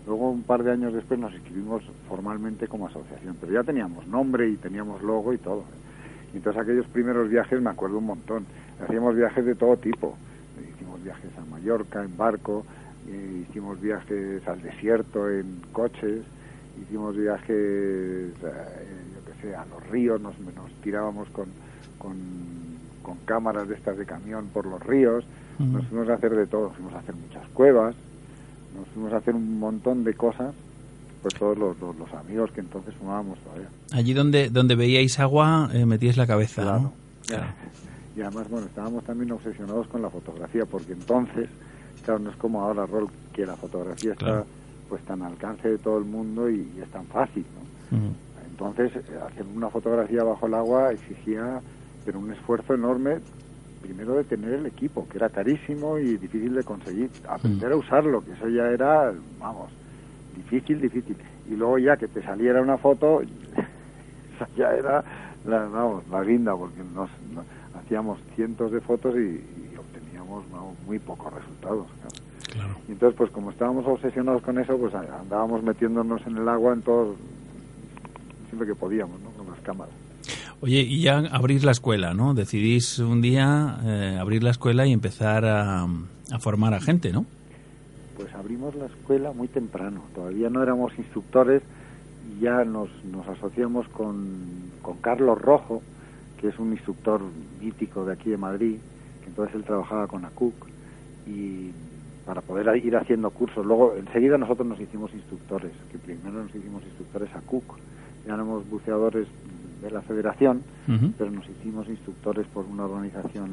[0.06, 4.48] Luego un par de años después nos inscribimos formalmente como asociación, pero ya teníamos nombre
[4.48, 5.64] y teníamos logo y todo.
[6.34, 8.44] Y entonces aquellos primeros viajes me acuerdo un montón.
[8.82, 10.16] Hacíamos viajes de todo tipo.
[10.74, 12.66] Hicimos viajes a Mallorca en barco,
[13.08, 16.22] eh, hicimos viajes al desierto en coches,
[16.82, 21.46] hicimos viajes, eh, yo qué sé, a los ríos, nos, nos tirábamos con,
[21.98, 22.14] con,
[23.02, 25.24] con cámaras de estas de camión por los ríos,
[25.58, 27.94] nos fuimos a hacer de todo, fuimos a hacer muchas cuevas,
[28.76, 30.52] nos fuimos a hacer un montón de cosas,
[31.22, 33.68] pues todos los, los, los amigos que entonces fumábamos todavía.
[33.92, 36.80] Allí donde, donde veíais agua, eh, metíais la cabeza, Claro.
[36.80, 36.92] ¿no?
[37.26, 37.46] Claro.
[38.16, 41.48] Y además, bueno, estábamos también obsesionados con la fotografía, porque entonces,
[42.04, 44.44] claro, no es como ahora, Rol, que la fotografía está.
[44.88, 47.96] Pues tan al alcance de todo el mundo y, y es tan fácil, ¿no?
[48.50, 51.60] Entonces, eh, hacer una fotografía bajo el agua exigía
[52.04, 53.18] pero un esfuerzo enorme,
[53.82, 58.22] primero de tener el equipo, que era carísimo y difícil de conseguir, aprender a usarlo,
[58.24, 59.70] que eso ya era, vamos,
[60.36, 61.16] difícil, difícil.
[61.50, 63.22] Y luego ya que te saliera una foto,
[64.36, 65.02] esa ya era,
[65.46, 70.74] la, vamos, la guinda, porque nos, nos- hacíamos cientos de fotos y, y obteníamos vamos,
[70.86, 71.86] muy pocos resultados.
[72.00, 72.23] claro.
[72.54, 72.74] Claro.
[72.88, 76.82] Y entonces, pues como estábamos obsesionados con eso, pues andábamos metiéndonos en el agua en
[76.82, 77.16] todos,
[78.48, 79.30] siempre que podíamos, ¿no?
[79.30, 79.94] Con las cámaras.
[80.60, 82.32] Oye, y ya abrís la escuela, ¿no?
[82.32, 87.26] Decidís un día eh, abrir la escuela y empezar a, a formar a gente, ¿no?
[88.16, 90.02] Pues abrimos la escuela muy temprano.
[90.14, 91.62] Todavía no éramos instructores
[92.30, 95.82] y ya nos, nos asociamos con, con Carlos Rojo,
[96.40, 97.20] que es un instructor
[97.60, 98.76] mítico de aquí de Madrid,
[99.22, 100.54] que entonces él trabajaba con ACUC
[101.26, 101.72] y
[102.26, 103.64] para poder ir haciendo cursos.
[103.66, 107.64] Luego, enseguida nosotros nos hicimos instructores, que primero nos hicimos instructores ACUC.
[108.26, 109.28] Ya éramos buceadores
[109.82, 110.62] de la federación,
[111.18, 113.50] pero nos hicimos instructores por una organización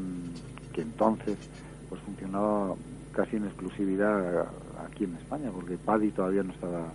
[0.74, 1.38] que entonces
[1.90, 2.76] pues funcionaba
[3.12, 4.48] casi en exclusividad
[4.86, 6.86] aquí en España, porque PADI todavía no estaba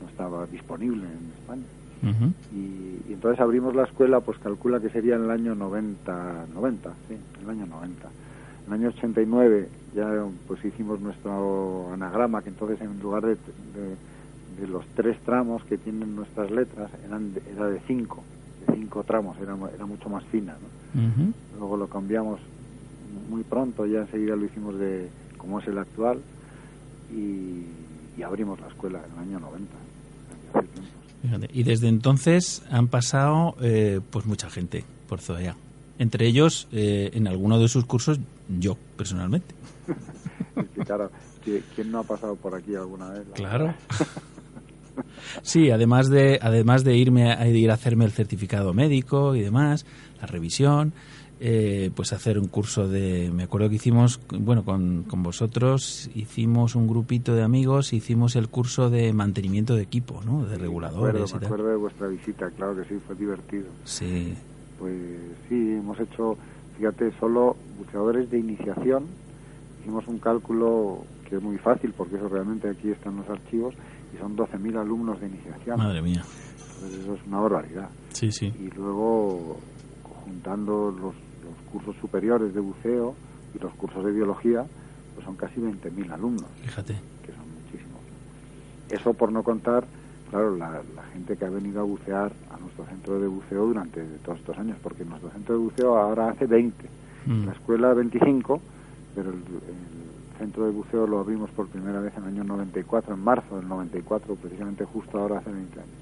[0.00, 1.64] no estaba disponible en España.
[2.54, 6.90] Y, y entonces abrimos la escuela, pues calcula que sería en el año 90, 90,
[7.08, 8.08] sí, en el año 90.
[8.70, 14.60] En el año 89 ya pues hicimos nuestro anagrama, que entonces en lugar de, de,
[14.60, 18.22] de los tres tramos que tienen nuestras letras, eran de- era de cinco,
[18.66, 20.52] de cinco tramos, era, era mucho más fina,
[20.94, 21.00] ¿no?
[21.58, 22.38] Luego lo cambiamos
[23.28, 26.20] muy pronto, ya enseguida lo hicimos de como es el actual
[27.12, 27.64] y,
[28.18, 29.72] y abrimos la escuela en el año 90.
[30.54, 30.90] hace tiempo.
[31.22, 35.56] Fíjate, Y desde entonces han pasado eh, pues mucha gente por Zoea.
[35.98, 38.18] Entre ellos, eh, en alguno de sus cursos,
[38.58, 39.54] yo, personalmente.
[40.56, 41.10] Es que, claro,
[41.44, 43.28] ¿quién no ha pasado por aquí alguna vez?
[43.28, 43.74] La Claro.
[45.42, 49.40] Sí, además de, además de irme a, de ir a hacerme el certificado médico y
[49.40, 49.86] demás,
[50.20, 50.92] la revisión,
[51.42, 56.74] eh, pues hacer un curso de me acuerdo que hicimos bueno con, con vosotros hicimos
[56.74, 61.24] un grupito de amigos hicimos el curso de mantenimiento de equipo no de reguladores me
[61.24, 64.34] acuerdo, me acuerdo de vuestra visita claro que sí fue divertido sí
[64.78, 64.94] pues
[65.48, 66.36] sí hemos hecho
[66.80, 69.06] fíjate solo buceadores de iniciación
[69.80, 73.74] hicimos un cálculo que es muy fácil porque eso realmente aquí están los archivos
[74.14, 76.24] y son 12.000 alumnos de iniciación madre mía
[76.74, 79.58] entonces eso es una barbaridad sí sí y luego
[80.24, 81.14] juntando los
[81.44, 83.14] los cursos superiores de buceo
[83.54, 84.64] y los cursos de biología,
[85.14, 86.46] pues son casi 20.000 alumnos.
[86.62, 86.94] Fíjate.
[87.24, 88.00] Que son muchísimos.
[88.88, 89.84] Eso por no contar,
[90.30, 94.02] claro, la, la, gente que ha venido a bucear a nuestro centro de buceo durante
[94.24, 96.88] todos estos años, porque nuestro centro de buceo ahora hace 20,
[97.26, 97.46] mm.
[97.46, 98.60] la escuela 25,
[99.14, 103.12] pero el, el, centro de buceo lo abrimos por primera vez en el año 94,
[103.12, 105.92] en marzo del 94, precisamente justo ahora hace 20 años.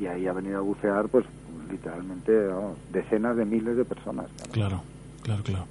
[0.00, 1.26] Y ahí ha venido a bucear, pues
[1.70, 4.26] literalmente vamos, decenas de miles de personas.
[4.52, 4.82] Claro,
[5.22, 5.66] claro, claro.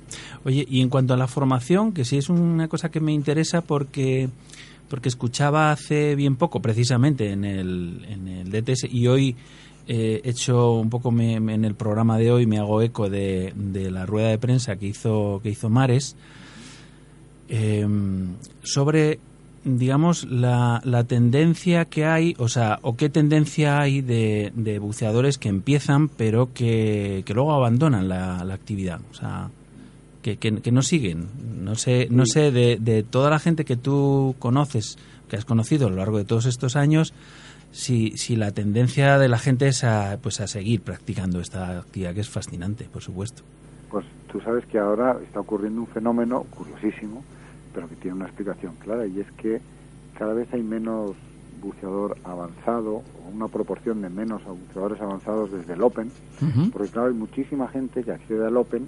[0.45, 3.61] Oye, y en cuanto a la formación, que sí es una cosa que me interesa
[3.61, 4.29] porque
[4.89, 9.35] porque escuchaba hace bien poco, precisamente en el, en el DTS, y hoy
[9.88, 13.53] eh, he hecho un poco me, en el programa de hoy, me hago eco de,
[13.55, 16.15] de, la rueda de prensa que hizo, que hizo Mares
[17.49, 17.88] eh,
[18.63, 19.19] sobre
[19.63, 25.38] digamos, la, la, tendencia que hay, o sea, o qué tendencia hay de, de buceadores
[25.38, 29.49] que empiezan pero que, que luego abandonan la, la, actividad, o sea,
[30.28, 31.28] que, que, que, no siguen.
[31.63, 34.97] No sé, no sé de, de, toda la gente que tú conoces,
[35.30, 37.13] que has conocido a lo largo de todos estos años,
[37.71, 42.13] si, si la tendencia de la gente es a, pues a seguir practicando esta actividad,
[42.13, 43.43] que es fascinante, por supuesto.
[43.89, 47.23] Pues tú sabes que ahora está ocurriendo un fenómeno curiosísimo,
[47.73, 49.61] pero que tiene una explicación clara y es que
[50.17, 51.11] cada vez hay menos
[51.61, 56.11] buceador avanzado o una proporción de menos buceadores avanzados desde el Open,
[56.41, 56.71] uh -huh.
[56.71, 58.88] porque claro, hay muchísima gente que accede al Open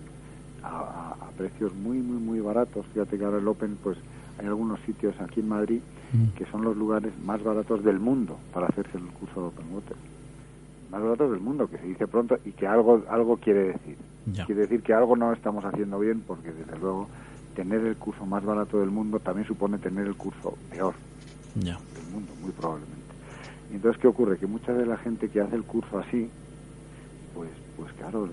[0.64, 2.86] a, a, precios muy, muy, muy baratos.
[2.93, 3.97] Fíjate que ahora el Open, pues
[4.38, 5.82] hay algunos sitios aquí en Madrid
[6.14, 6.34] -huh.
[6.34, 9.97] que son los lugares más baratos del mundo para hacerse el curso de Open Water.
[10.91, 13.97] Más baratos del mundo, que se dice pronto y que algo, algo quiere decir.
[14.26, 14.45] Ya.
[14.45, 17.07] Quiere decir que algo no estamos haciendo bien porque desde luego
[17.55, 20.93] tener el curso más barato del mundo también supone tener el curso peor
[21.55, 21.80] ya.
[21.95, 22.97] del mundo, muy probablemente.
[23.72, 24.38] Y entonces, ¿qué ocurre?
[24.38, 26.30] Que mucha de la gente que hace el curso así,
[27.36, 28.28] pues, pues claro,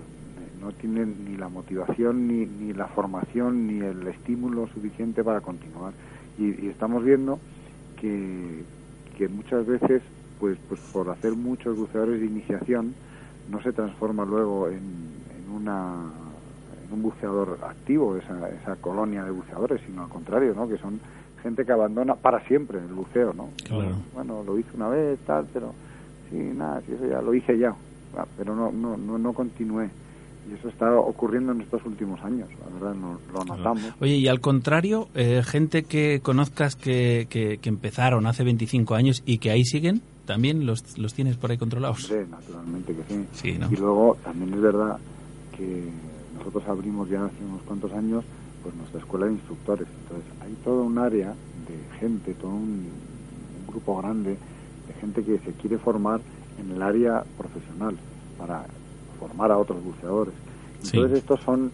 [0.61, 5.93] no tiene ni la motivación, ni, ni la formación, ni el estímulo suficiente para continuar.
[6.37, 7.39] Y, y estamos viendo
[7.99, 8.63] que,
[9.17, 10.01] que muchas veces,
[10.39, 12.93] pues, pues por hacer muchos buceadores de iniciación,
[13.49, 16.11] no se transforma luego en, en una
[16.91, 20.67] un buceador activo, esa, esa colonia de buceadores, sino al contrario, ¿no?
[20.67, 20.99] Que son
[21.43, 23.49] gente que abandona para siempre el buceo, ¿no?
[23.65, 23.95] Claro.
[24.13, 25.73] Bueno, lo hice una vez, tal, pero
[26.29, 27.75] sí, nada, sí, eso ya lo hice ya,
[28.37, 29.89] pero no, no, no, no continué.
[30.49, 33.93] Y eso está ocurriendo en estos últimos años, la verdad, no, lo notamos.
[33.99, 39.23] Oye, y al contrario, eh, gente que conozcas que, que, que, empezaron hace 25 años
[39.25, 42.03] y que ahí siguen, ¿también los, los tienes por ahí controlados?
[42.03, 43.25] Sí, naturalmente que sí.
[43.33, 43.69] sí ¿no?
[43.71, 44.97] Y luego también es verdad
[45.57, 45.89] que
[46.37, 48.23] nosotros abrimos ya hace unos cuantos años
[48.63, 49.87] pues nuestra escuela de instructores.
[50.03, 54.37] Entonces hay todo un área de gente, todo un, un, grupo grande
[54.87, 56.21] de gente que se quiere formar
[56.59, 57.97] en el área profesional
[58.37, 58.65] para
[59.19, 60.33] formar a otros buceadores.
[60.83, 61.17] Entonces sí.
[61.17, 61.71] estos son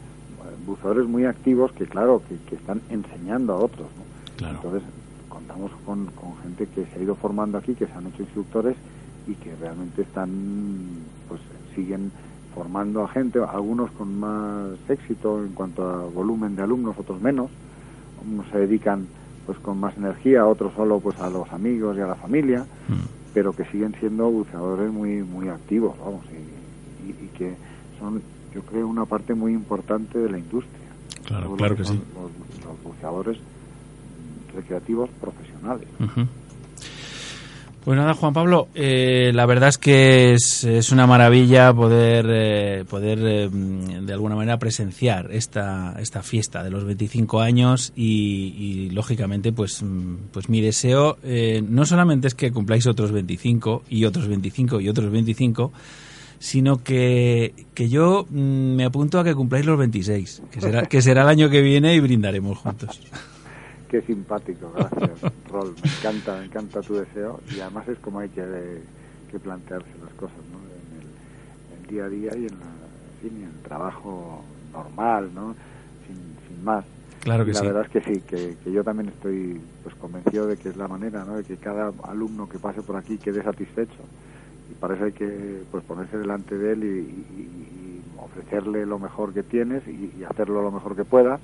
[0.66, 3.88] buceadores muy activos que claro, que, que están enseñando a otros.
[3.98, 4.04] ¿no?
[4.38, 4.56] Claro.
[4.56, 4.84] Entonces
[5.30, 8.76] contamos con, con gente que se ha ido formando aquí, que se han hecho instructores
[9.28, 10.30] y que realmente están,
[11.28, 11.42] pues
[11.76, 12.12] siguen
[12.54, 17.50] formando a gente, algunos con más éxito en cuanto a volumen de alumnos, otros menos,
[18.30, 19.08] unos se dedican
[19.46, 23.34] pues con más energía, otros solo pues a los amigos y a la familia, mm.
[23.34, 26.63] pero que siguen siendo buceadores muy muy activos, vamos, y,
[27.06, 27.56] y, y, que
[28.00, 28.22] son,
[28.54, 30.90] yo creo, una parte muy importante de la industria.
[31.26, 32.02] Claro, Todos claro que, sí.
[32.16, 33.38] Los, los, buceadores
[34.54, 35.88] recreativos profesionales.
[36.00, 36.28] Uh -huh.
[37.84, 42.86] Pues nada, Juan Pablo, eh, la verdad es que es, es una maravilla poder, eh,
[42.90, 48.90] poder eh, de alguna manera presenciar esta, esta fiesta de los 25 años y, y
[48.92, 49.84] lógicamente, pues,
[50.32, 54.88] pues mi deseo eh, no solamente es que cumpláis otros 25 y otros 25 y
[54.88, 55.74] otros 25,
[56.44, 61.02] sino que, que yo mm, me apunto a que cumpláis los 26, que será, que
[61.02, 63.00] será el año que viene y brindaremos juntos.
[63.90, 65.74] Qué simpático, gracias, Rol.
[65.82, 68.44] Me encanta, me encanta tu deseo y además es como hay que,
[69.32, 70.60] que plantearse las cosas, ¿no?
[70.60, 72.66] En el, el, día a día y en, la,
[73.24, 75.56] en, en el trabajo normal, ¿no?
[76.06, 76.84] Sin, sin más.
[77.22, 77.66] Claro que y la sí.
[77.68, 80.90] verdad es que sí, que, que, yo también estoy pues convencido de que es la
[80.90, 81.38] manera, ¿no?
[81.38, 84.02] De que cada alumno que pase por aquí quede satisfecho
[84.70, 87.54] y para eso hay que pues ponerse delante de él y, y,
[88.24, 91.40] ofrecerle lo mejor que tienes y, hacerlo lo mejor que puedas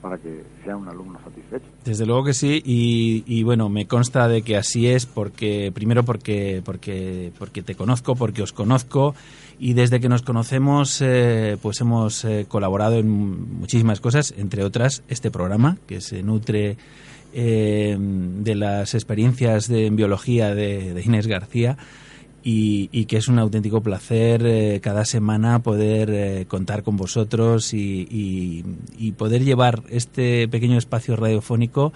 [0.00, 1.66] para que sea un alumno satisfecho.
[1.84, 6.62] Desde luego que sí y, bueno me consta de que así es porque primero porque
[6.64, 9.14] porque porque te conozco porque os conozco
[9.58, 15.02] y desde que nos conocemos eh, pues hemos eh, colaborado en muchísimas cosas entre otras
[15.08, 16.76] este programa que se nutre
[17.32, 21.76] eh, de las experiencias de, en biología de Inés García
[22.42, 27.74] y, y, que es un auténtico placer eh, cada semana poder eh, contar con vosotros
[27.74, 28.64] y, y,
[28.96, 31.92] y, poder llevar este pequeño espacio radiofónico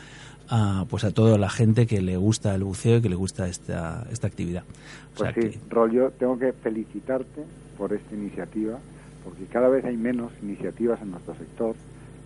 [0.50, 3.48] a, pues a toda la gente que le gusta el buceo y que le gusta
[3.48, 4.64] esta, esta actividad.
[4.64, 5.60] O pues sea sí, que...
[5.70, 7.44] Rol, yo tengo que felicitarte
[7.78, 8.78] por esta iniciativa,
[9.24, 11.74] porque cada vez hay menos iniciativas en nuestro sector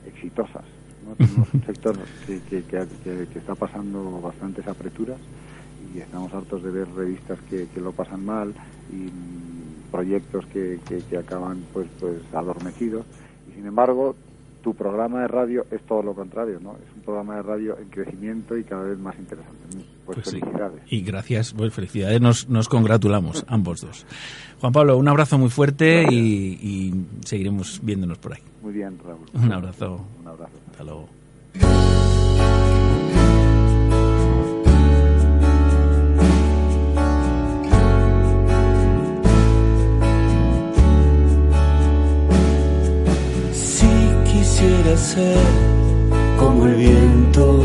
[0.07, 0.65] exitosas.
[1.07, 1.15] ¿no?
[1.15, 1.97] Tenemos un sector
[2.27, 5.19] que, que, que, que está pasando bastantes apreturas
[5.95, 8.55] y estamos hartos de ver revistas que, que lo pasan mal
[8.93, 9.11] y
[9.91, 13.07] proyectos que, que, que, acaban pues pues adormecidos
[13.51, 14.15] y sin embargo
[14.63, 16.73] tu programa de radio es todo lo contrario, ¿no?
[16.73, 19.59] Es un programa de radio en crecimiento y cada vez más interesante.
[20.05, 20.83] Pues, pues felicidades.
[20.89, 20.97] Sí.
[20.97, 24.05] Y gracias, pues felicidades, nos, nos congratulamos ambos dos.
[24.61, 28.43] Juan Pablo, un abrazo muy fuerte y, y, seguiremos viéndonos por ahí.
[28.61, 29.27] Muy bien, Raúl.
[29.33, 30.05] Un abrazo.
[30.21, 30.59] Un abrazo.
[30.71, 31.09] Hasta luego.
[44.99, 45.39] Ser
[46.39, 47.63] como el viento,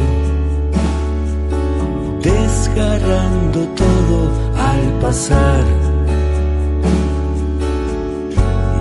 [2.21, 5.63] desgarrando todo al pasar.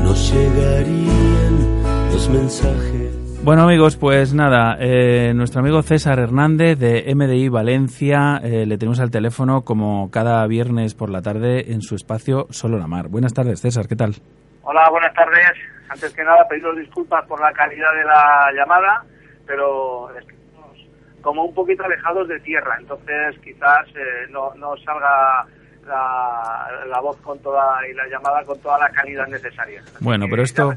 [0.05, 1.83] Nos llegarían
[2.13, 3.43] los mensajes.
[3.43, 9.01] Bueno amigos, pues nada, eh, nuestro amigo César Hernández de MDI Valencia eh, le tenemos
[9.01, 13.09] al teléfono como cada viernes por la tarde en su espacio Solo la Mar.
[13.09, 14.15] Buenas tardes César, ¿qué tal?
[14.63, 15.72] Hola, buenas tardes.
[15.93, 19.05] Antes que nada, pediros disculpas por la calidad de la llamada,
[19.47, 20.89] pero estamos
[21.21, 25.47] como un poquito alejados de tierra, entonces quizás eh, no, no salga
[25.87, 29.83] la, la, voz con toda y la llamada con toda la calidad necesaria.
[30.01, 30.73] Bueno, pero esto...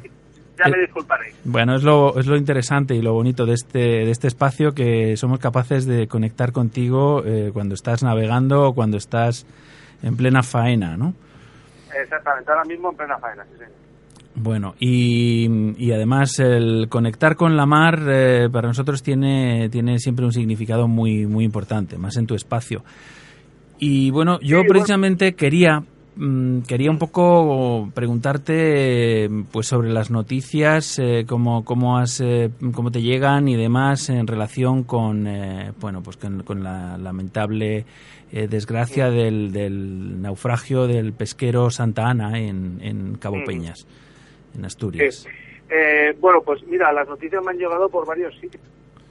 [0.57, 1.35] Ya me, me disculparéis.
[1.45, 5.15] Bueno, es lo, es lo interesante y lo bonito de este, de este espacio que
[5.15, 9.45] somos capaces de conectar contigo eh, cuando estás navegando o cuando estás
[10.01, 11.13] en plena faena, ¿no?
[11.93, 13.84] Exactamente, ahora mismo en plena faena, sí, sí.
[14.37, 20.25] Bueno, y, y, además el conectar con la mar eh, para nosotros tiene, tiene siempre
[20.25, 22.83] un significado muy, muy importante, más en tu espacio.
[23.79, 25.37] Y bueno, yo sí, precisamente bueno.
[25.37, 25.83] quería
[26.17, 32.91] mm, quería un poco preguntarte pues sobre las noticias, eh, cómo, cómo, has, eh, cómo
[32.91, 37.85] te llegan y demás en relación con, eh, bueno, pues con, con la lamentable
[38.33, 43.45] eh, desgracia del, del, naufragio del pesquero Santa Ana en, en Cabo mm.
[43.45, 43.87] Peñas
[44.55, 45.27] en Asturias.
[45.69, 48.63] Eh, bueno, pues mira, las noticias me han llegado por varios sitios.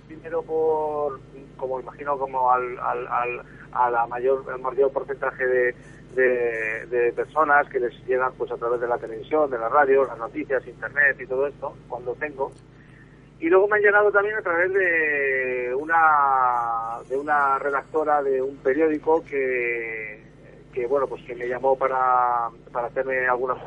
[0.06, 1.20] Primero por,
[1.56, 3.42] como imagino, como al, al, al
[3.74, 5.74] a la mayor, el mayor porcentaje de,
[6.14, 10.04] de, de, personas que les llegan pues a través de la televisión, de la radio,
[10.04, 12.52] las noticias, internet y todo esto, cuando tengo.
[13.40, 18.56] Y luego me han llegado también a través de una de una redactora de un
[18.58, 20.22] periódico que,
[20.72, 23.58] que bueno, pues que me llamó para, para hacerme algunas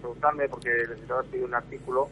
[0.00, 2.08] preguntarme porque necesitaba escribir un artículo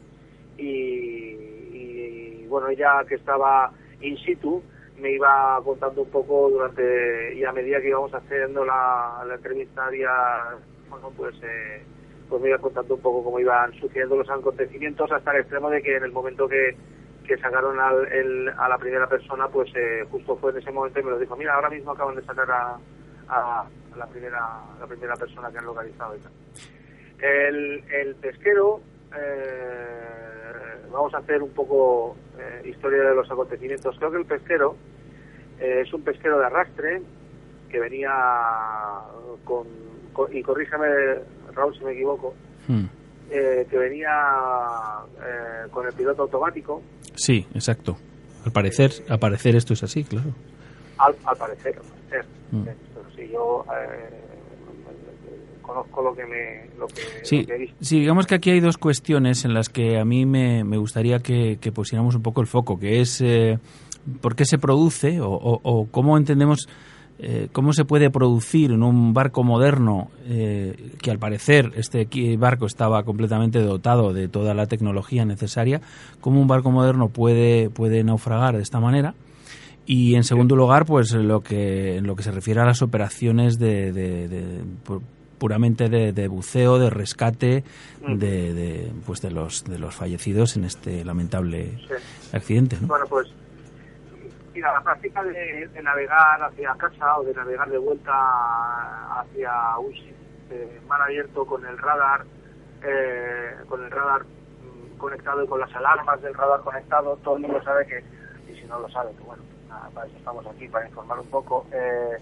[0.57, 1.35] y,
[1.73, 4.63] y, bueno, ella que estaba in situ
[4.99, 10.11] me iba contando un poco durante y a medida que íbamos haciendo la, entrevista día,
[10.91, 11.83] bueno, pues eh,
[12.29, 15.83] pues me iba contando un poco cómo iban sucediendo los acontecimientos hasta el extremo de
[15.83, 16.77] que en el momento que,
[17.27, 21.05] que sacaron al, a la primera persona, pues eh, justo fue en ese momento y
[21.05, 22.79] me lo dijo, mira, ahora mismo acaban de sacar a,
[23.29, 26.33] a, a la primera la primera persona que han localizado y tal.
[27.21, 28.81] El, el pesquero,
[29.17, 33.97] eh, vamos a hacer un poco eh, historia de los acontecimientos.
[33.99, 34.77] Creo que el pesquero
[35.59, 37.03] eh, es un pesquero de arrastre
[37.69, 38.11] que venía
[39.45, 39.67] con,
[40.13, 40.87] con y corrígeme
[41.55, 42.35] Raúl si me equivoco,
[42.67, 42.85] hmm.
[43.29, 44.11] que venía
[45.21, 46.81] eh, con el piloto automático.
[47.15, 47.97] Sí, exacto.
[48.47, 50.31] Al parecer, al parecer esto es así, claro.
[50.99, 52.25] Al, al parecer, al parecer.
[52.53, 52.65] Hmm.
[53.15, 54.38] Sí, yo eh,
[55.69, 57.77] conozco lo que me lo que, sí, lo que he visto.
[57.81, 61.21] sí, digamos que aquí hay dos cuestiones en las que a mí me, me gustaría
[61.21, 63.59] que, que, pusiéramos un poco el foco, que es eh,
[64.21, 66.69] por qué se produce o, o, o cómo entendemos
[67.21, 72.07] eh, cómo se puede producir en un barco moderno eh, que al parecer este
[72.37, 75.81] barco estaba completamente dotado de toda la tecnología necesaria,
[76.21, 79.15] cómo un barco moderno puede, puede naufragar de esta manera.
[79.85, 83.59] Y en segundo lugar, pues lo que en lo que se refiere a las operaciones
[83.59, 84.63] de, de,
[85.39, 87.65] puramente de, de buceo, de rescate
[88.07, 92.37] de, de, pues de los de los fallecidos en este lamentable Sí.
[92.37, 92.77] accidente.
[92.81, 92.89] ¿no?
[92.89, 93.29] Bueno, pues
[94.55, 98.13] mira, la práctica de, de navegar hacia casa o de navegar de vuelta
[99.21, 99.93] hacia un
[100.89, 102.25] mar abierto con el radar,
[102.83, 107.43] eh, con el radar mm, conectado y con las alarmas del radar conectado, todo el
[107.43, 108.03] mundo sabe que,
[108.51, 111.27] y si no lo sabe, que bueno, nada, para eso estamos aquí, para informar un
[111.29, 111.67] poco.
[111.73, 112.17] eh,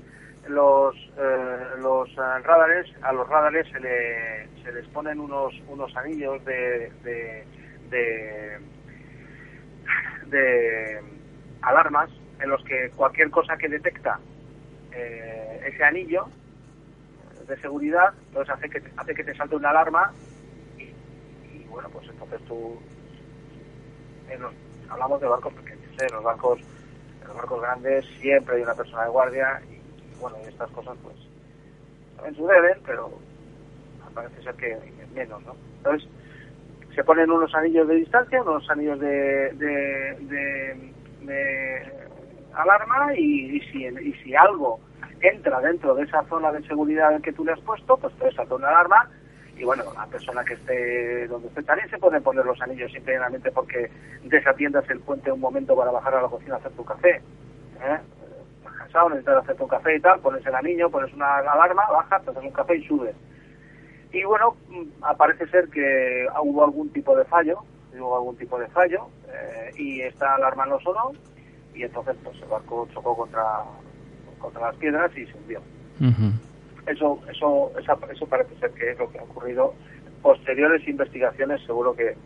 [0.48, 5.94] los eh, los eh, radares a los radares se, le, se les ponen unos unos
[5.96, 7.44] anillos de, de,
[11.62, 14.18] alarmas en los que cualquier cosa que detecta
[14.92, 16.26] eh, ese anillo
[17.46, 20.12] de seguridad, entonces hace que hace que te salte una alarma
[20.78, 22.76] y, y, bueno, pues entonces tú
[24.28, 24.54] en los-
[24.88, 26.08] hablamos de barcos pequeños, ¿eh?
[26.10, 26.58] los barcos
[27.22, 29.75] en los barcos grandes siempre hay una persona de guardia y,
[30.20, 31.16] bueno, y estas cosas pues
[32.16, 33.10] también suceden, pero
[34.14, 34.78] parece ser que
[35.14, 35.54] menos, ¿no?
[35.78, 36.08] Entonces
[36.94, 40.96] se ponen unos anillos de distancia, unos anillos de, de,
[42.54, 44.80] alarma y, y si, y si algo
[45.20, 48.54] entra dentro de esa zona de seguridad que tú le has puesto, pues te salta
[48.54, 49.10] una alarma
[49.58, 53.50] y bueno, la persona que esté donde esté también se pueden poner los anillos simplemente
[53.50, 53.90] porque
[54.24, 57.16] desatiendas el puente un momento para bajar a la cocina a hacer tu café.
[57.82, 57.98] ¿eh?
[58.86, 62.30] Cansado, necesitas hacer tu café y tal, pones el anillo, pones una alarma, bajas, te
[62.30, 63.14] haces un café y subes.
[64.12, 67.58] Y bueno, mm, parece ser que hubo algún tipo de fallo,
[67.98, 71.12] hubo algún tipo de fallo, eh, y esta alarma no sonó,
[71.74, 73.42] y entonces pues el barco chocó contra,
[74.38, 75.60] contra las piedras y se hundió.
[76.86, 79.74] Eso, eso, esa- eso parece ser que es lo que ha ocurrido.
[80.22, 82.16] Posteriores investigaciones seguro que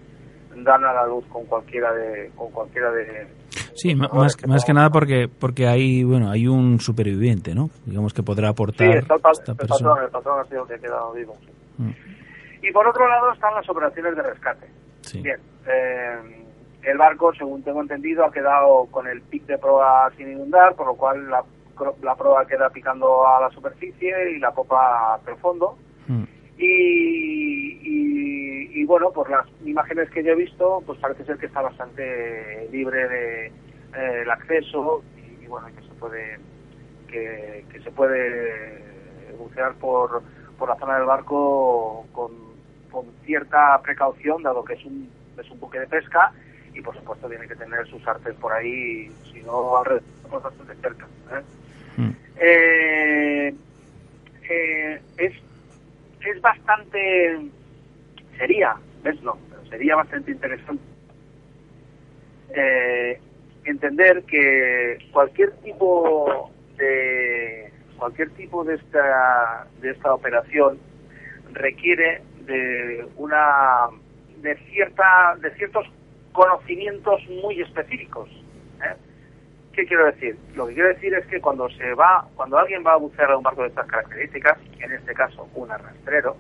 [0.57, 3.27] dan a la luz con cualquiera de, con cualquiera de,
[3.81, 7.71] Sí, más, más que nada porque porque hay bueno hay un superviviente, ¿no?
[7.87, 9.89] Digamos que podrá Sí, aportar está el, pa- esta el persona.
[9.91, 11.37] patrón, el patrón ha sido que ha quedado vivo.
[11.41, 11.53] sí.
[11.79, 11.91] Mm.
[12.63, 14.67] Y por otro lado están las operaciones de rescate.
[15.01, 15.23] Sí.
[15.23, 16.45] Bien, eh,
[16.83, 20.87] el barco, según tengo entendido, ha quedado con el pic de proa sin inundar, por
[20.87, 21.43] lo cual la,
[22.03, 25.77] la proa queda picando a la superficie y la popa hacia el fondo.
[26.07, 26.25] Mm.
[26.59, 31.47] Y, y- y, bueno, por las imágenes que yo he visto, pues parece ser que
[31.47, 33.53] está bastante libre de
[33.97, 36.39] eh, el acceso y, y bueno, que se puede
[37.09, 38.83] que, que se puede
[39.39, 40.23] bucear por,
[40.59, 42.33] por la zona del barco con,
[42.91, 46.33] con cierta precaución, dado que es un, es un buque de pesca
[46.73, 50.75] y por supuesto tiene que tener sus artes por ahí, si no alrededor, pues bastante
[50.77, 51.07] cerca.
[51.33, 51.43] ¿eh?
[51.97, 52.11] Mm.
[52.37, 53.55] Eh,
[54.49, 55.33] eh, es,
[56.25, 57.41] es bastante,
[58.39, 60.83] sería, ves no, pero sería bastante interesante
[62.55, 63.21] eh,
[63.71, 70.79] entender que cualquier tipo de cualquier tipo de esta de esta operación
[71.53, 73.89] requiere de una
[74.39, 75.87] de cierta de ciertos
[76.33, 78.29] conocimientos muy específicos
[78.83, 78.95] ¿eh?
[79.73, 80.37] ¿Qué quiero decir?
[80.57, 83.37] Lo que quiero decir es que cuando se va, cuando alguien va a bucear a
[83.37, 86.37] un barco de estas características, en este caso un arrastrero,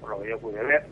[0.00, 0.84] por lo que yo pude ver,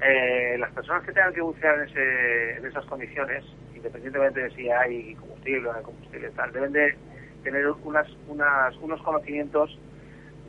[0.00, 3.44] eh, las personas que tengan que bucear en, ese- en esas condiciones,
[3.78, 6.94] independientemente de si hay combustible o no hay combustible tal, deben de
[7.42, 9.78] tener unas, unas, unos conocimientos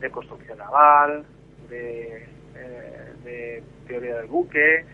[0.00, 1.24] de construcción naval,
[1.68, 2.26] de,
[2.56, 4.84] eh, de teoría del buque,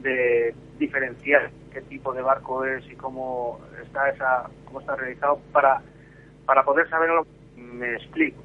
[0.00, 5.40] de diferenciar qué tipo de barco es y cómo está esa cómo está realizado.
[5.52, 5.82] Para
[6.46, 8.42] para poder saber lo que me explico.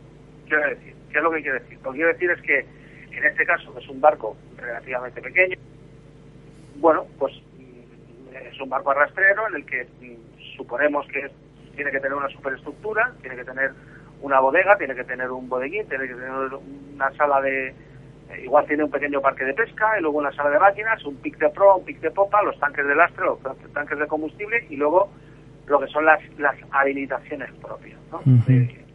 [0.47, 2.65] Quiero decir qué es lo que quiero decir lo que quiero decir es que
[3.17, 5.57] en este caso es un barco relativamente pequeño.
[6.77, 7.33] Bueno pues
[8.47, 11.29] es un barco arrastrero en el que mm, suponemos que
[11.75, 13.71] tiene que tener una superestructura tiene que tener
[14.21, 16.31] una bodega tiene que tener un bodeguín tiene que tener
[16.95, 17.73] una sala de
[18.29, 21.15] eh, igual tiene un pequeño parque de pesca y luego una sala de máquinas, un
[21.17, 23.39] pic de pro, un pic de popa, los tanques de lastre, los
[23.73, 25.09] tanques de combustible y luego
[25.65, 27.99] lo que son las, las habilitaciones propias.
[28.11, 28.21] ¿no?
[28.47, 28.85] Eh,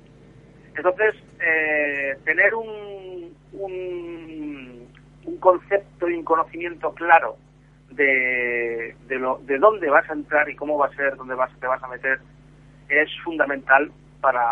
[0.76, 4.88] entonces, eh, tener un, un,
[5.24, 7.36] un concepto y un conocimiento claro
[7.94, 11.50] de, de, lo, de dónde vas a entrar y cómo va a ser, dónde vas,
[11.60, 12.20] te vas a meter,
[12.88, 13.90] es fundamental
[14.20, 14.44] para,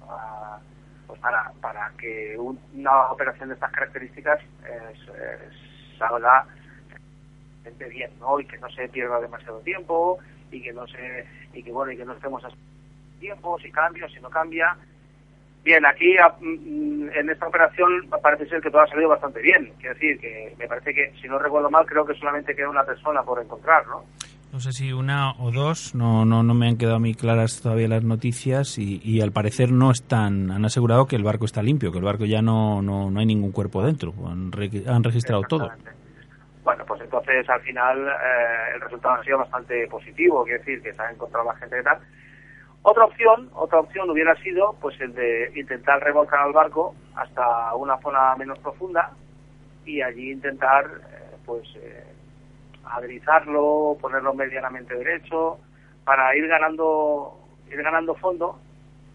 [0.00, 0.58] para,
[1.06, 6.46] pues para, que un- una operación de estas características es, salga
[7.88, 8.40] bien, ¿no?
[8.40, 10.18] Y que no se pierda demasiado tiempo
[10.50, 12.48] y que no se y que bueno y que no estemos a
[13.20, 14.76] tiempo si cambia si no cambia.
[15.64, 17.88] Bien, aquí a- mm, en esta operación
[18.22, 19.72] parece ser que todo ha salido bastante bien.
[19.78, 22.84] Quiero decir que me parece que, si no recuerdo mal, creo que solamente queda una
[22.84, 24.04] persona por encontrar, ¿no?
[24.52, 27.60] No sé si una o dos, no, no, no me han quedado a mí claras
[27.60, 31.60] todavía las noticias y, y al parecer no están, han asegurado que el barco está
[31.62, 35.02] limpio, que el barco ya no, no, no hay ningún cuerpo dentro, han, re- han
[35.02, 35.66] registrado todo.
[36.62, 40.92] Bueno, pues entonces al final eh, el resultado ha sido bastante positivo, quiere decir que
[40.94, 41.98] se ha encontrado la gente y tal.
[42.86, 47.96] Otra opción, otra opción hubiera sido pues el de intentar remolcar al barco hasta una
[48.02, 49.10] zona menos profunda
[49.86, 52.04] y allí intentar eh, pues eh,
[52.84, 55.58] aderizarlo, ponerlo medianamente derecho
[56.04, 57.38] para ir ganando
[57.70, 58.58] ir ganando fondo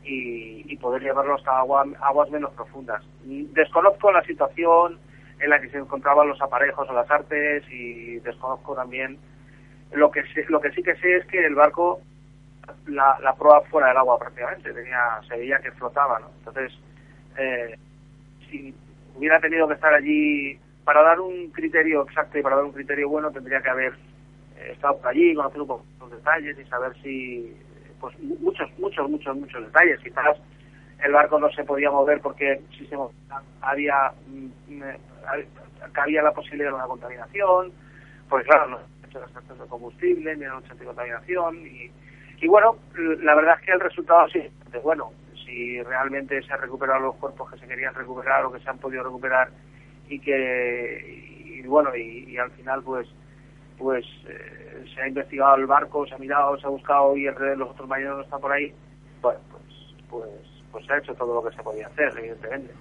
[0.03, 3.03] y, y poder llevarlo hasta agua- aguas menos profundas.
[3.23, 4.97] Desconozco la situación
[5.39, 9.19] en la que se encontraban los aparejos o las artes y desconozco también
[9.91, 11.99] lo que sé- lo que sí que sé es que el barco
[12.87, 16.27] la, la proa fuera del agua prácticamente tenía se veía que flotaba ¿no?
[16.39, 16.71] entonces
[17.37, 17.77] eh,
[18.49, 18.73] si
[19.15, 23.09] hubiera tenido que estar allí para dar un criterio exacto y para dar un criterio
[23.09, 23.93] bueno tendría que haber
[24.57, 27.57] eh, estado por allí conocer un poco los detalles y saber si
[27.99, 30.37] pues mu- muchos muchos muchos muchos detalles quizás
[31.03, 33.05] el barco no se podía mover porque el sistema
[33.61, 34.83] había mm, mm,
[35.95, 37.71] había la posibilidad de una contaminación
[38.27, 41.91] porque claro no hecho las de combustible ni han hecho anticontaminación y,
[42.41, 42.77] y bueno
[43.21, 45.11] la verdad es que el resultado sí es bueno
[45.45, 48.77] si realmente se han recuperado los cuerpos que se querían recuperar o que se han
[48.77, 49.49] podido recuperar
[50.07, 51.29] y que
[51.61, 53.07] y bueno y, al final pues
[53.77, 57.35] pues eh, se ha investigado el barco se ha mirado se ha buscado y el
[57.35, 58.73] de los otros marineros no están por ahí
[59.21, 62.73] bueno pues pues pues se ha hecho todo lo que se podía hacer evidentemente.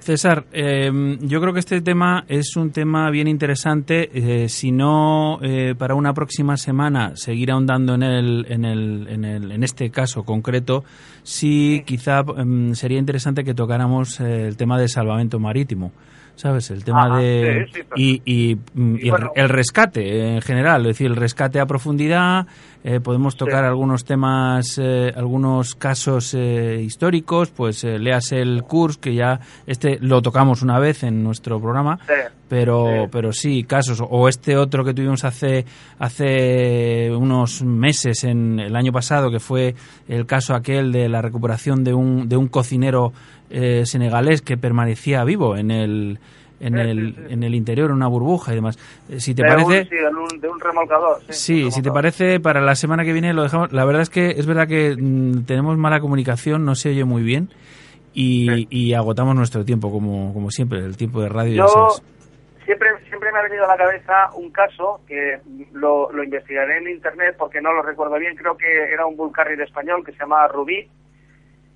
[0.00, 4.10] César, eh, yo creo que este tema es un tema bien interesante.
[4.12, 9.24] Eh, si no, eh, para una próxima semana seguir ahondando en, el, en, el, en,
[9.24, 10.84] el, en este caso concreto,
[11.22, 15.92] sí quizá em, sería interesante que tocáramos eh, el tema de salvamento marítimo.
[16.36, 16.70] ¿Sabes?
[16.70, 17.64] El tema de.
[17.66, 17.94] sí, sí, perfecto.
[17.96, 19.32] y y, y el- bueno.
[19.34, 22.46] el, rescate en general, es decir, el rescate a profundidad.
[22.90, 27.50] Eh, podemos tocar algunos temas, eh, algunos casos eh, históricos.
[27.50, 31.98] Pues eh, leas el curso, que ya este lo tocamos una vez en nuestro programa.
[32.06, 32.14] Sí,
[32.48, 33.08] Pero, sí.
[33.12, 34.02] pero sí, casos.
[34.08, 35.66] O este otro que tuvimos hace,
[35.98, 39.74] hace unos meses, en el año pasado, que fue
[40.08, 43.12] el caso aquel de la recuperación de un, de un cocinero
[43.50, 46.20] eh, senegalés que permanecía vivo en el,
[46.60, 47.32] en, Sí, el, sí, sí.
[47.34, 48.78] en el interior, una burbuja y demás.
[49.08, 49.80] Eh, Si te de parece...
[49.80, 53.12] un, sí, de un, de un remolcador sí, si te parece, para la semana que
[53.12, 53.72] viene lo dejamos.
[53.72, 57.22] La verdad es que es verdad que mm, tenemos mala comunicación, no se oye muy
[57.22, 57.48] bien
[58.14, 61.66] y, agotamos nuestro tiempo, como, como siempre, el tiempo de radio.
[61.66, 61.88] Yo
[62.64, 65.38] siempre, siempre me ha venido a la cabeza un caso que
[65.72, 68.34] lo, lo investigaré en internet porque no lo recuerdo bien.
[68.36, 70.88] Creo que era un bull español que se llama Rubí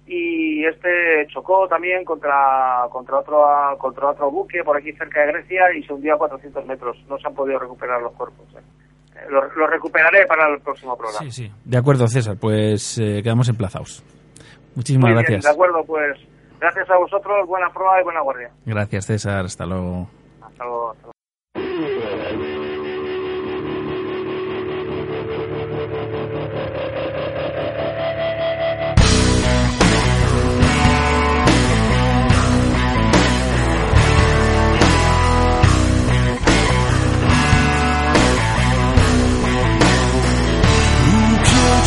[0.07, 3.45] y este chocó también contra contra otro
[3.79, 6.97] contra otro buque por aquí cerca de Grecia y se hundió a 400 metros.
[7.09, 8.47] No se han podido recuperar los cuerpos.
[8.57, 9.27] ¿eh?
[9.31, 11.21] Lo, lo recuperaré para el próximo programa.
[11.21, 11.53] Sí, sí.
[11.65, 14.03] De acuerdo, César, pues eh, quedamos emplazados.
[14.75, 15.45] Muchísimas Muy bien, gracias.
[15.45, 16.19] de acuerdo, pues
[16.59, 18.51] gracias a vosotros, buena prueba y buena guardia.
[18.67, 19.45] Gracias, César.
[19.45, 20.09] Hasta luego.
[20.43, 20.91] Hasta luego.
[20.91, 21.12] hasta luego.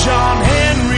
[0.06, 0.95] John Henry.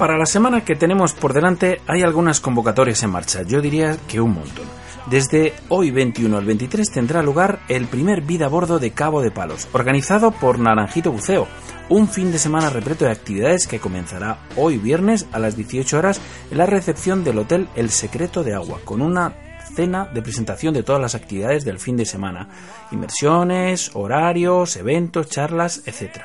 [0.00, 4.18] Para la semana que tenemos por delante hay algunas convocatorias en marcha, yo diría que
[4.18, 4.64] un montón.
[5.10, 9.30] Desde hoy 21 al 23 tendrá lugar el primer vida a bordo de Cabo de
[9.30, 11.46] Palos, organizado por Naranjito Buceo,
[11.90, 16.18] un fin de semana repleto de actividades que comenzará hoy viernes a las 18 horas
[16.50, 19.34] en la recepción del Hotel El Secreto de Agua, con una
[19.74, 22.48] cena de presentación de todas las actividades del fin de semana,
[22.90, 26.22] inversiones, horarios, eventos, charlas, etc.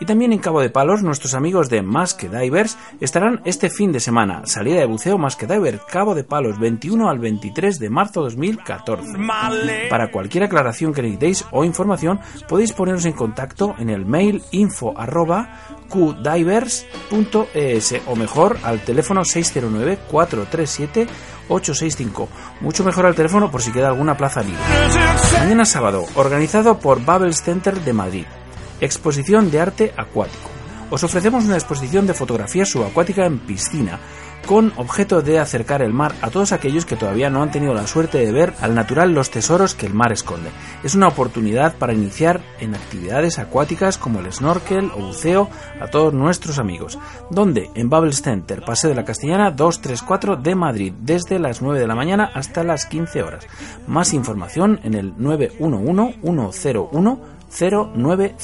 [0.00, 3.92] Y también en Cabo de Palos, nuestros amigos de Más que Divers estarán este fin
[3.92, 7.90] de semana, salida de buceo Más que Diver, Cabo de Palos, 21 al 23 de
[7.90, 9.18] marzo 2014.
[9.88, 14.94] Para cualquier aclaración que necesitéis o información, podéis poneros en contacto en el mail info
[14.96, 21.06] arroba qdivers.es o mejor al teléfono 609 437
[21.48, 22.28] 865.
[22.60, 24.60] Mucho mejor al teléfono por si queda alguna plaza libre.
[25.38, 28.24] Mañana sábado, organizado por Bubbles Center de Madrid.
[28.80, 30.50] Exposición de arte acuático.
[30.90, 33.98] os ofrecemos una exposición de fotografía subacuática en piscina,
[34.46, 37.86] con objeto de acercar el mar a todos aquellos que todavía no han tenido la
[37.86, 40.50] suerte de ver al natural los tesoros que el mar esconde.
[40.84, 46.14] Es una oportunidad para iniciar en actividades acuáticas como el snorkel o buceo a todos
[46.14, 46.98] nuestros amigos.
[47.30, 47.70] Donde?
[47.74, 51.94] En Bubbles Center, Paseo de la Castellana 234 de Madrid, desde las 9 de la
[51.96, 53.46] mañana hasta las 15 horas.
[53.86, 58.36] Más información en el 911 101 090.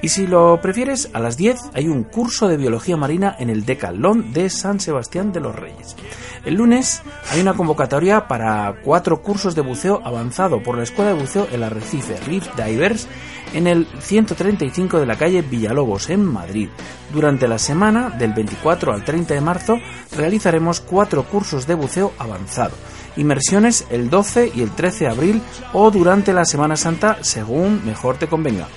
[0.00, 3.64] Y si lo prefieres, a las 10 hay un curso de biología marina en el
[3.64, 5.96] Decalón de San Sebastián de los Reyes.
[6.44, 11.20] El lunes hay una convocatoria para cuatro cursos de buceo avanzado por la Escuela de
[11.20, 13.08] Buceo El Arrecife Reef Divers
[13.54, 16.68] en el 135 de la calle Villalobos en Madrid.
[17.12, 19.78] Durante la semana del 24 al 30 de marzo
[20.16, 22.76] realizaremos cuatro cursos de buceo avanzado.
[23.18, 25.42] Inmersiones el 12 y el 13 de abril
[25.72, 28.68] o durante la Semana Santa según mejor te convenga.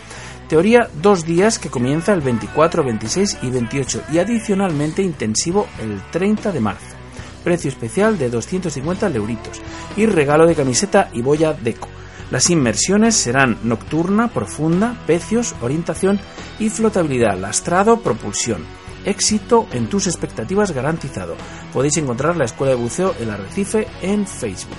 [0.49, 6.51] Teoría dos días que comienza el 24, 26 y 28 y adicionalmente intensivo el 30
[6.51, 6.95] de marzo.
[7.43, 9.61] Precio especial de 250 euritos
[9.95, 11.87] y regalo de camiseta y boya deco.
[12.31, 16.19] Las inmersiones serán nocturna, profunda, pecios, orientación
[16.59, 18.65] y flotabilidad, lastrado, propulsión.
[19.05, 21.35] Éxito en tus expectativas garantizado.
[21.73, 24.77] Podéis encontrar la Escuela de Buceo El Arrecife en Facebook.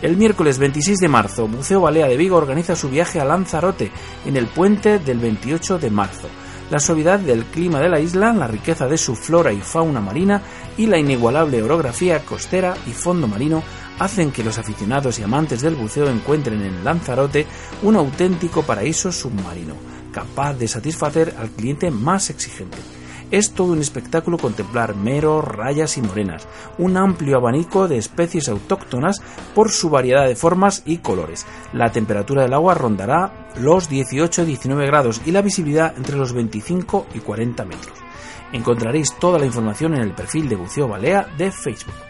[0.00, 3.90] El miércoles 26 de marzo, Buceo Balea de Vigo organiza su viaje a Lanzarote
[4.24, 6.28] en el puente del 28 de marzo.
[6.70, 10.40] La suavidad del clima de la isla, la riqueza de su flora y fauna marina
[10.76, 13.62] y la inigualable orografía costera y fondo marino
[13.98, 17.46] hacen que los aficionados y amantes del buceo encuentren en Lanzarote
[17.82, 19.74] un auténtico paraíso submarino,
[20.12, 22.97] capaz de satisfacer al cliente más exigente.
[23.30, 26.48] Es todo un espectáculo contemplar meros, rayas y morenas,
[26.78, 29.20] un amplio abanico de especies autóctonas
[29.54, 31.46] por su variedad de formas y colores.
[31.74, 37.18] La temperatura del agua rondará los 18-19 grados y la visibilidad entre los 25 y
[37.18, 37.98] 40 metros.
[38.52, 42.07] Encontraréis toda la información en el perfil de Buceo Balea de Facebook.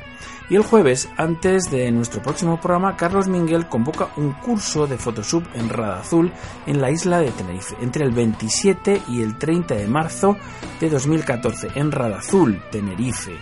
[0.51, 5.45] Y el jueves, antes de nuestro próximo programa, Carlos Minguel convoca un curso de Photoshop
[5.55, 6.33] en Radazul
[6.67, 10.39] en la isla de Tenerife, entre el 27 y el 30 de marzo
[10.81, 13.37] de 2014, en Radazul, Tenerife.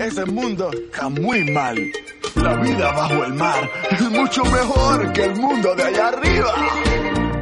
[0.00, 1.76] Ese mundo está muy mal.
[2.36, 6.54] La vida bajo el mar es mucho mejor que el mundo de allá arriba.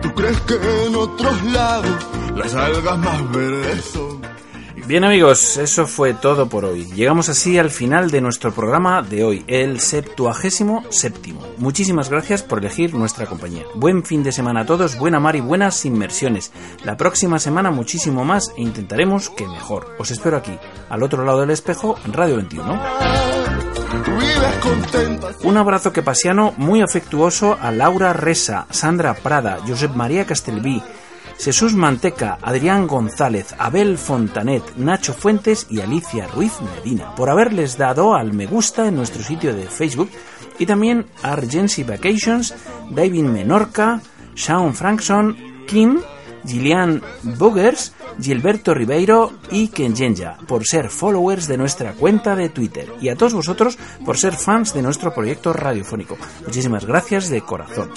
[0.00, 0.54] ¿Tú crees que
[0.86, 4.35] en otros lados las algas más verdes son?
[4.86, 6.86] Bien amigos, eso fue todo por hoy.
[6.94, 11.40] Llegamos así al final de nuestro programa de hoy, el septuagésimo séptimo.
[11.56, 13.64] Muchísimas gracias por elegir nuestra compañía.
[13.74, 16.52] Buen fin de semana a todos, buena mar y buenas inmersiones.
[16.84, 19.88] La próxima semana muchísimo más e intentaremos que mejor.
[19.98, 20.56] Os espero aquí,
[20.88, 22.80] al otro lado del espejo, en Radio 21.
[24.06, 25.28] Vives contento.
[25.42, 30.80] Un abrazo que pasiano muy afectuoso a Laura Resa, Sandra Prada, Josep María Castelví,
[31.38, 38.14] Jesús Manteca, Adrián González, Abel Fontanet, Nacho Fuentes y Alicia Ruiz Medina por haberles dado
[38.14, 40.10] al me gusta en nuestro sitio de Facebook
[40.58, 42.54] y también Argency Vacations,
[42.90, 44.00] David Menorca,
[44.34, 46.00] Sean Frankson, Kim,
[46.46, 53.08] Gillian Bogers, Gilberto Ribeiro y Kenjenja por ser followers de nuestra cuenta de Twitter y
[53.08, 56.16] a todos vosotros por ser fans de nuestro proyecto radiofónico.
[56.44, 57.90] Muchísimas gracias de corazón.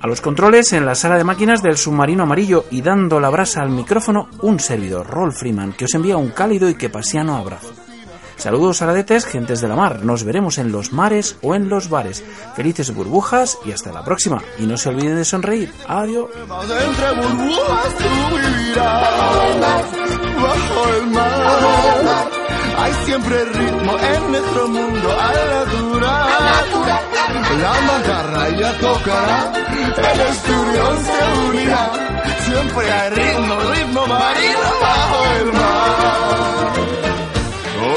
[0.00, 3.62] A los controles en la sala de máquinas del submarino amarillo y dando la brasa
[3.62, 7.87] al micrófono, un servidor, Rolf Freeman, que os envía un cálido y que pasiano abrazo.
[8.38, 10.04] Saludos aradetes, gentes de la mar.
[10.04, 12.22] Nos veremos en los mares o en los bares.
[12.54, 14.40] Felices burbujas y hasta la próxima.
[14.58, 15.72] Y no se olviden de sonreír.
[15.88, 16.30] Adiós.
[20.40, 22.28] Bajo el mar.
[22.78, 26.38] Hay siempre ritmo en nuestro mundo al natural.
[27.60, 29.52] La macarra ya tocará,
[29.96, 31.90] el esturión se unirá.
[32.44, 37.27] Siempre hay ritmo, ritmo marino bajo el mar.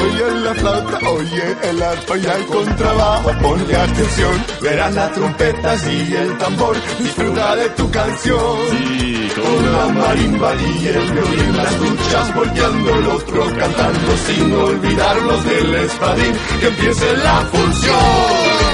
[0.02, 6.16] Oye la flauta, oye el arpa y el contrabajo, ponle atención, verás las trompetas y
[6.16, 8.58] el tambor, disfruta de tu canción.
[9.36, 15.76] con la marimba y el violín, las duchas volteando, el otro cantando, sin olvidarnos del
[15.76, 18.72] espadín, que empiece la función.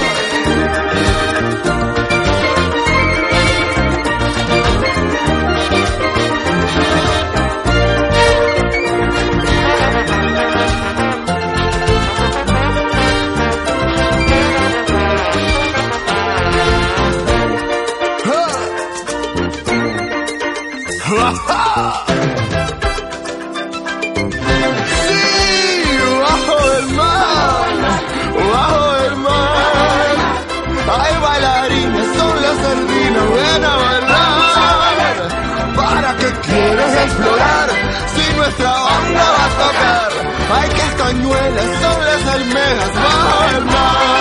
[41.07, 44.16] Castañuelas, son las almejas, bajo el mar.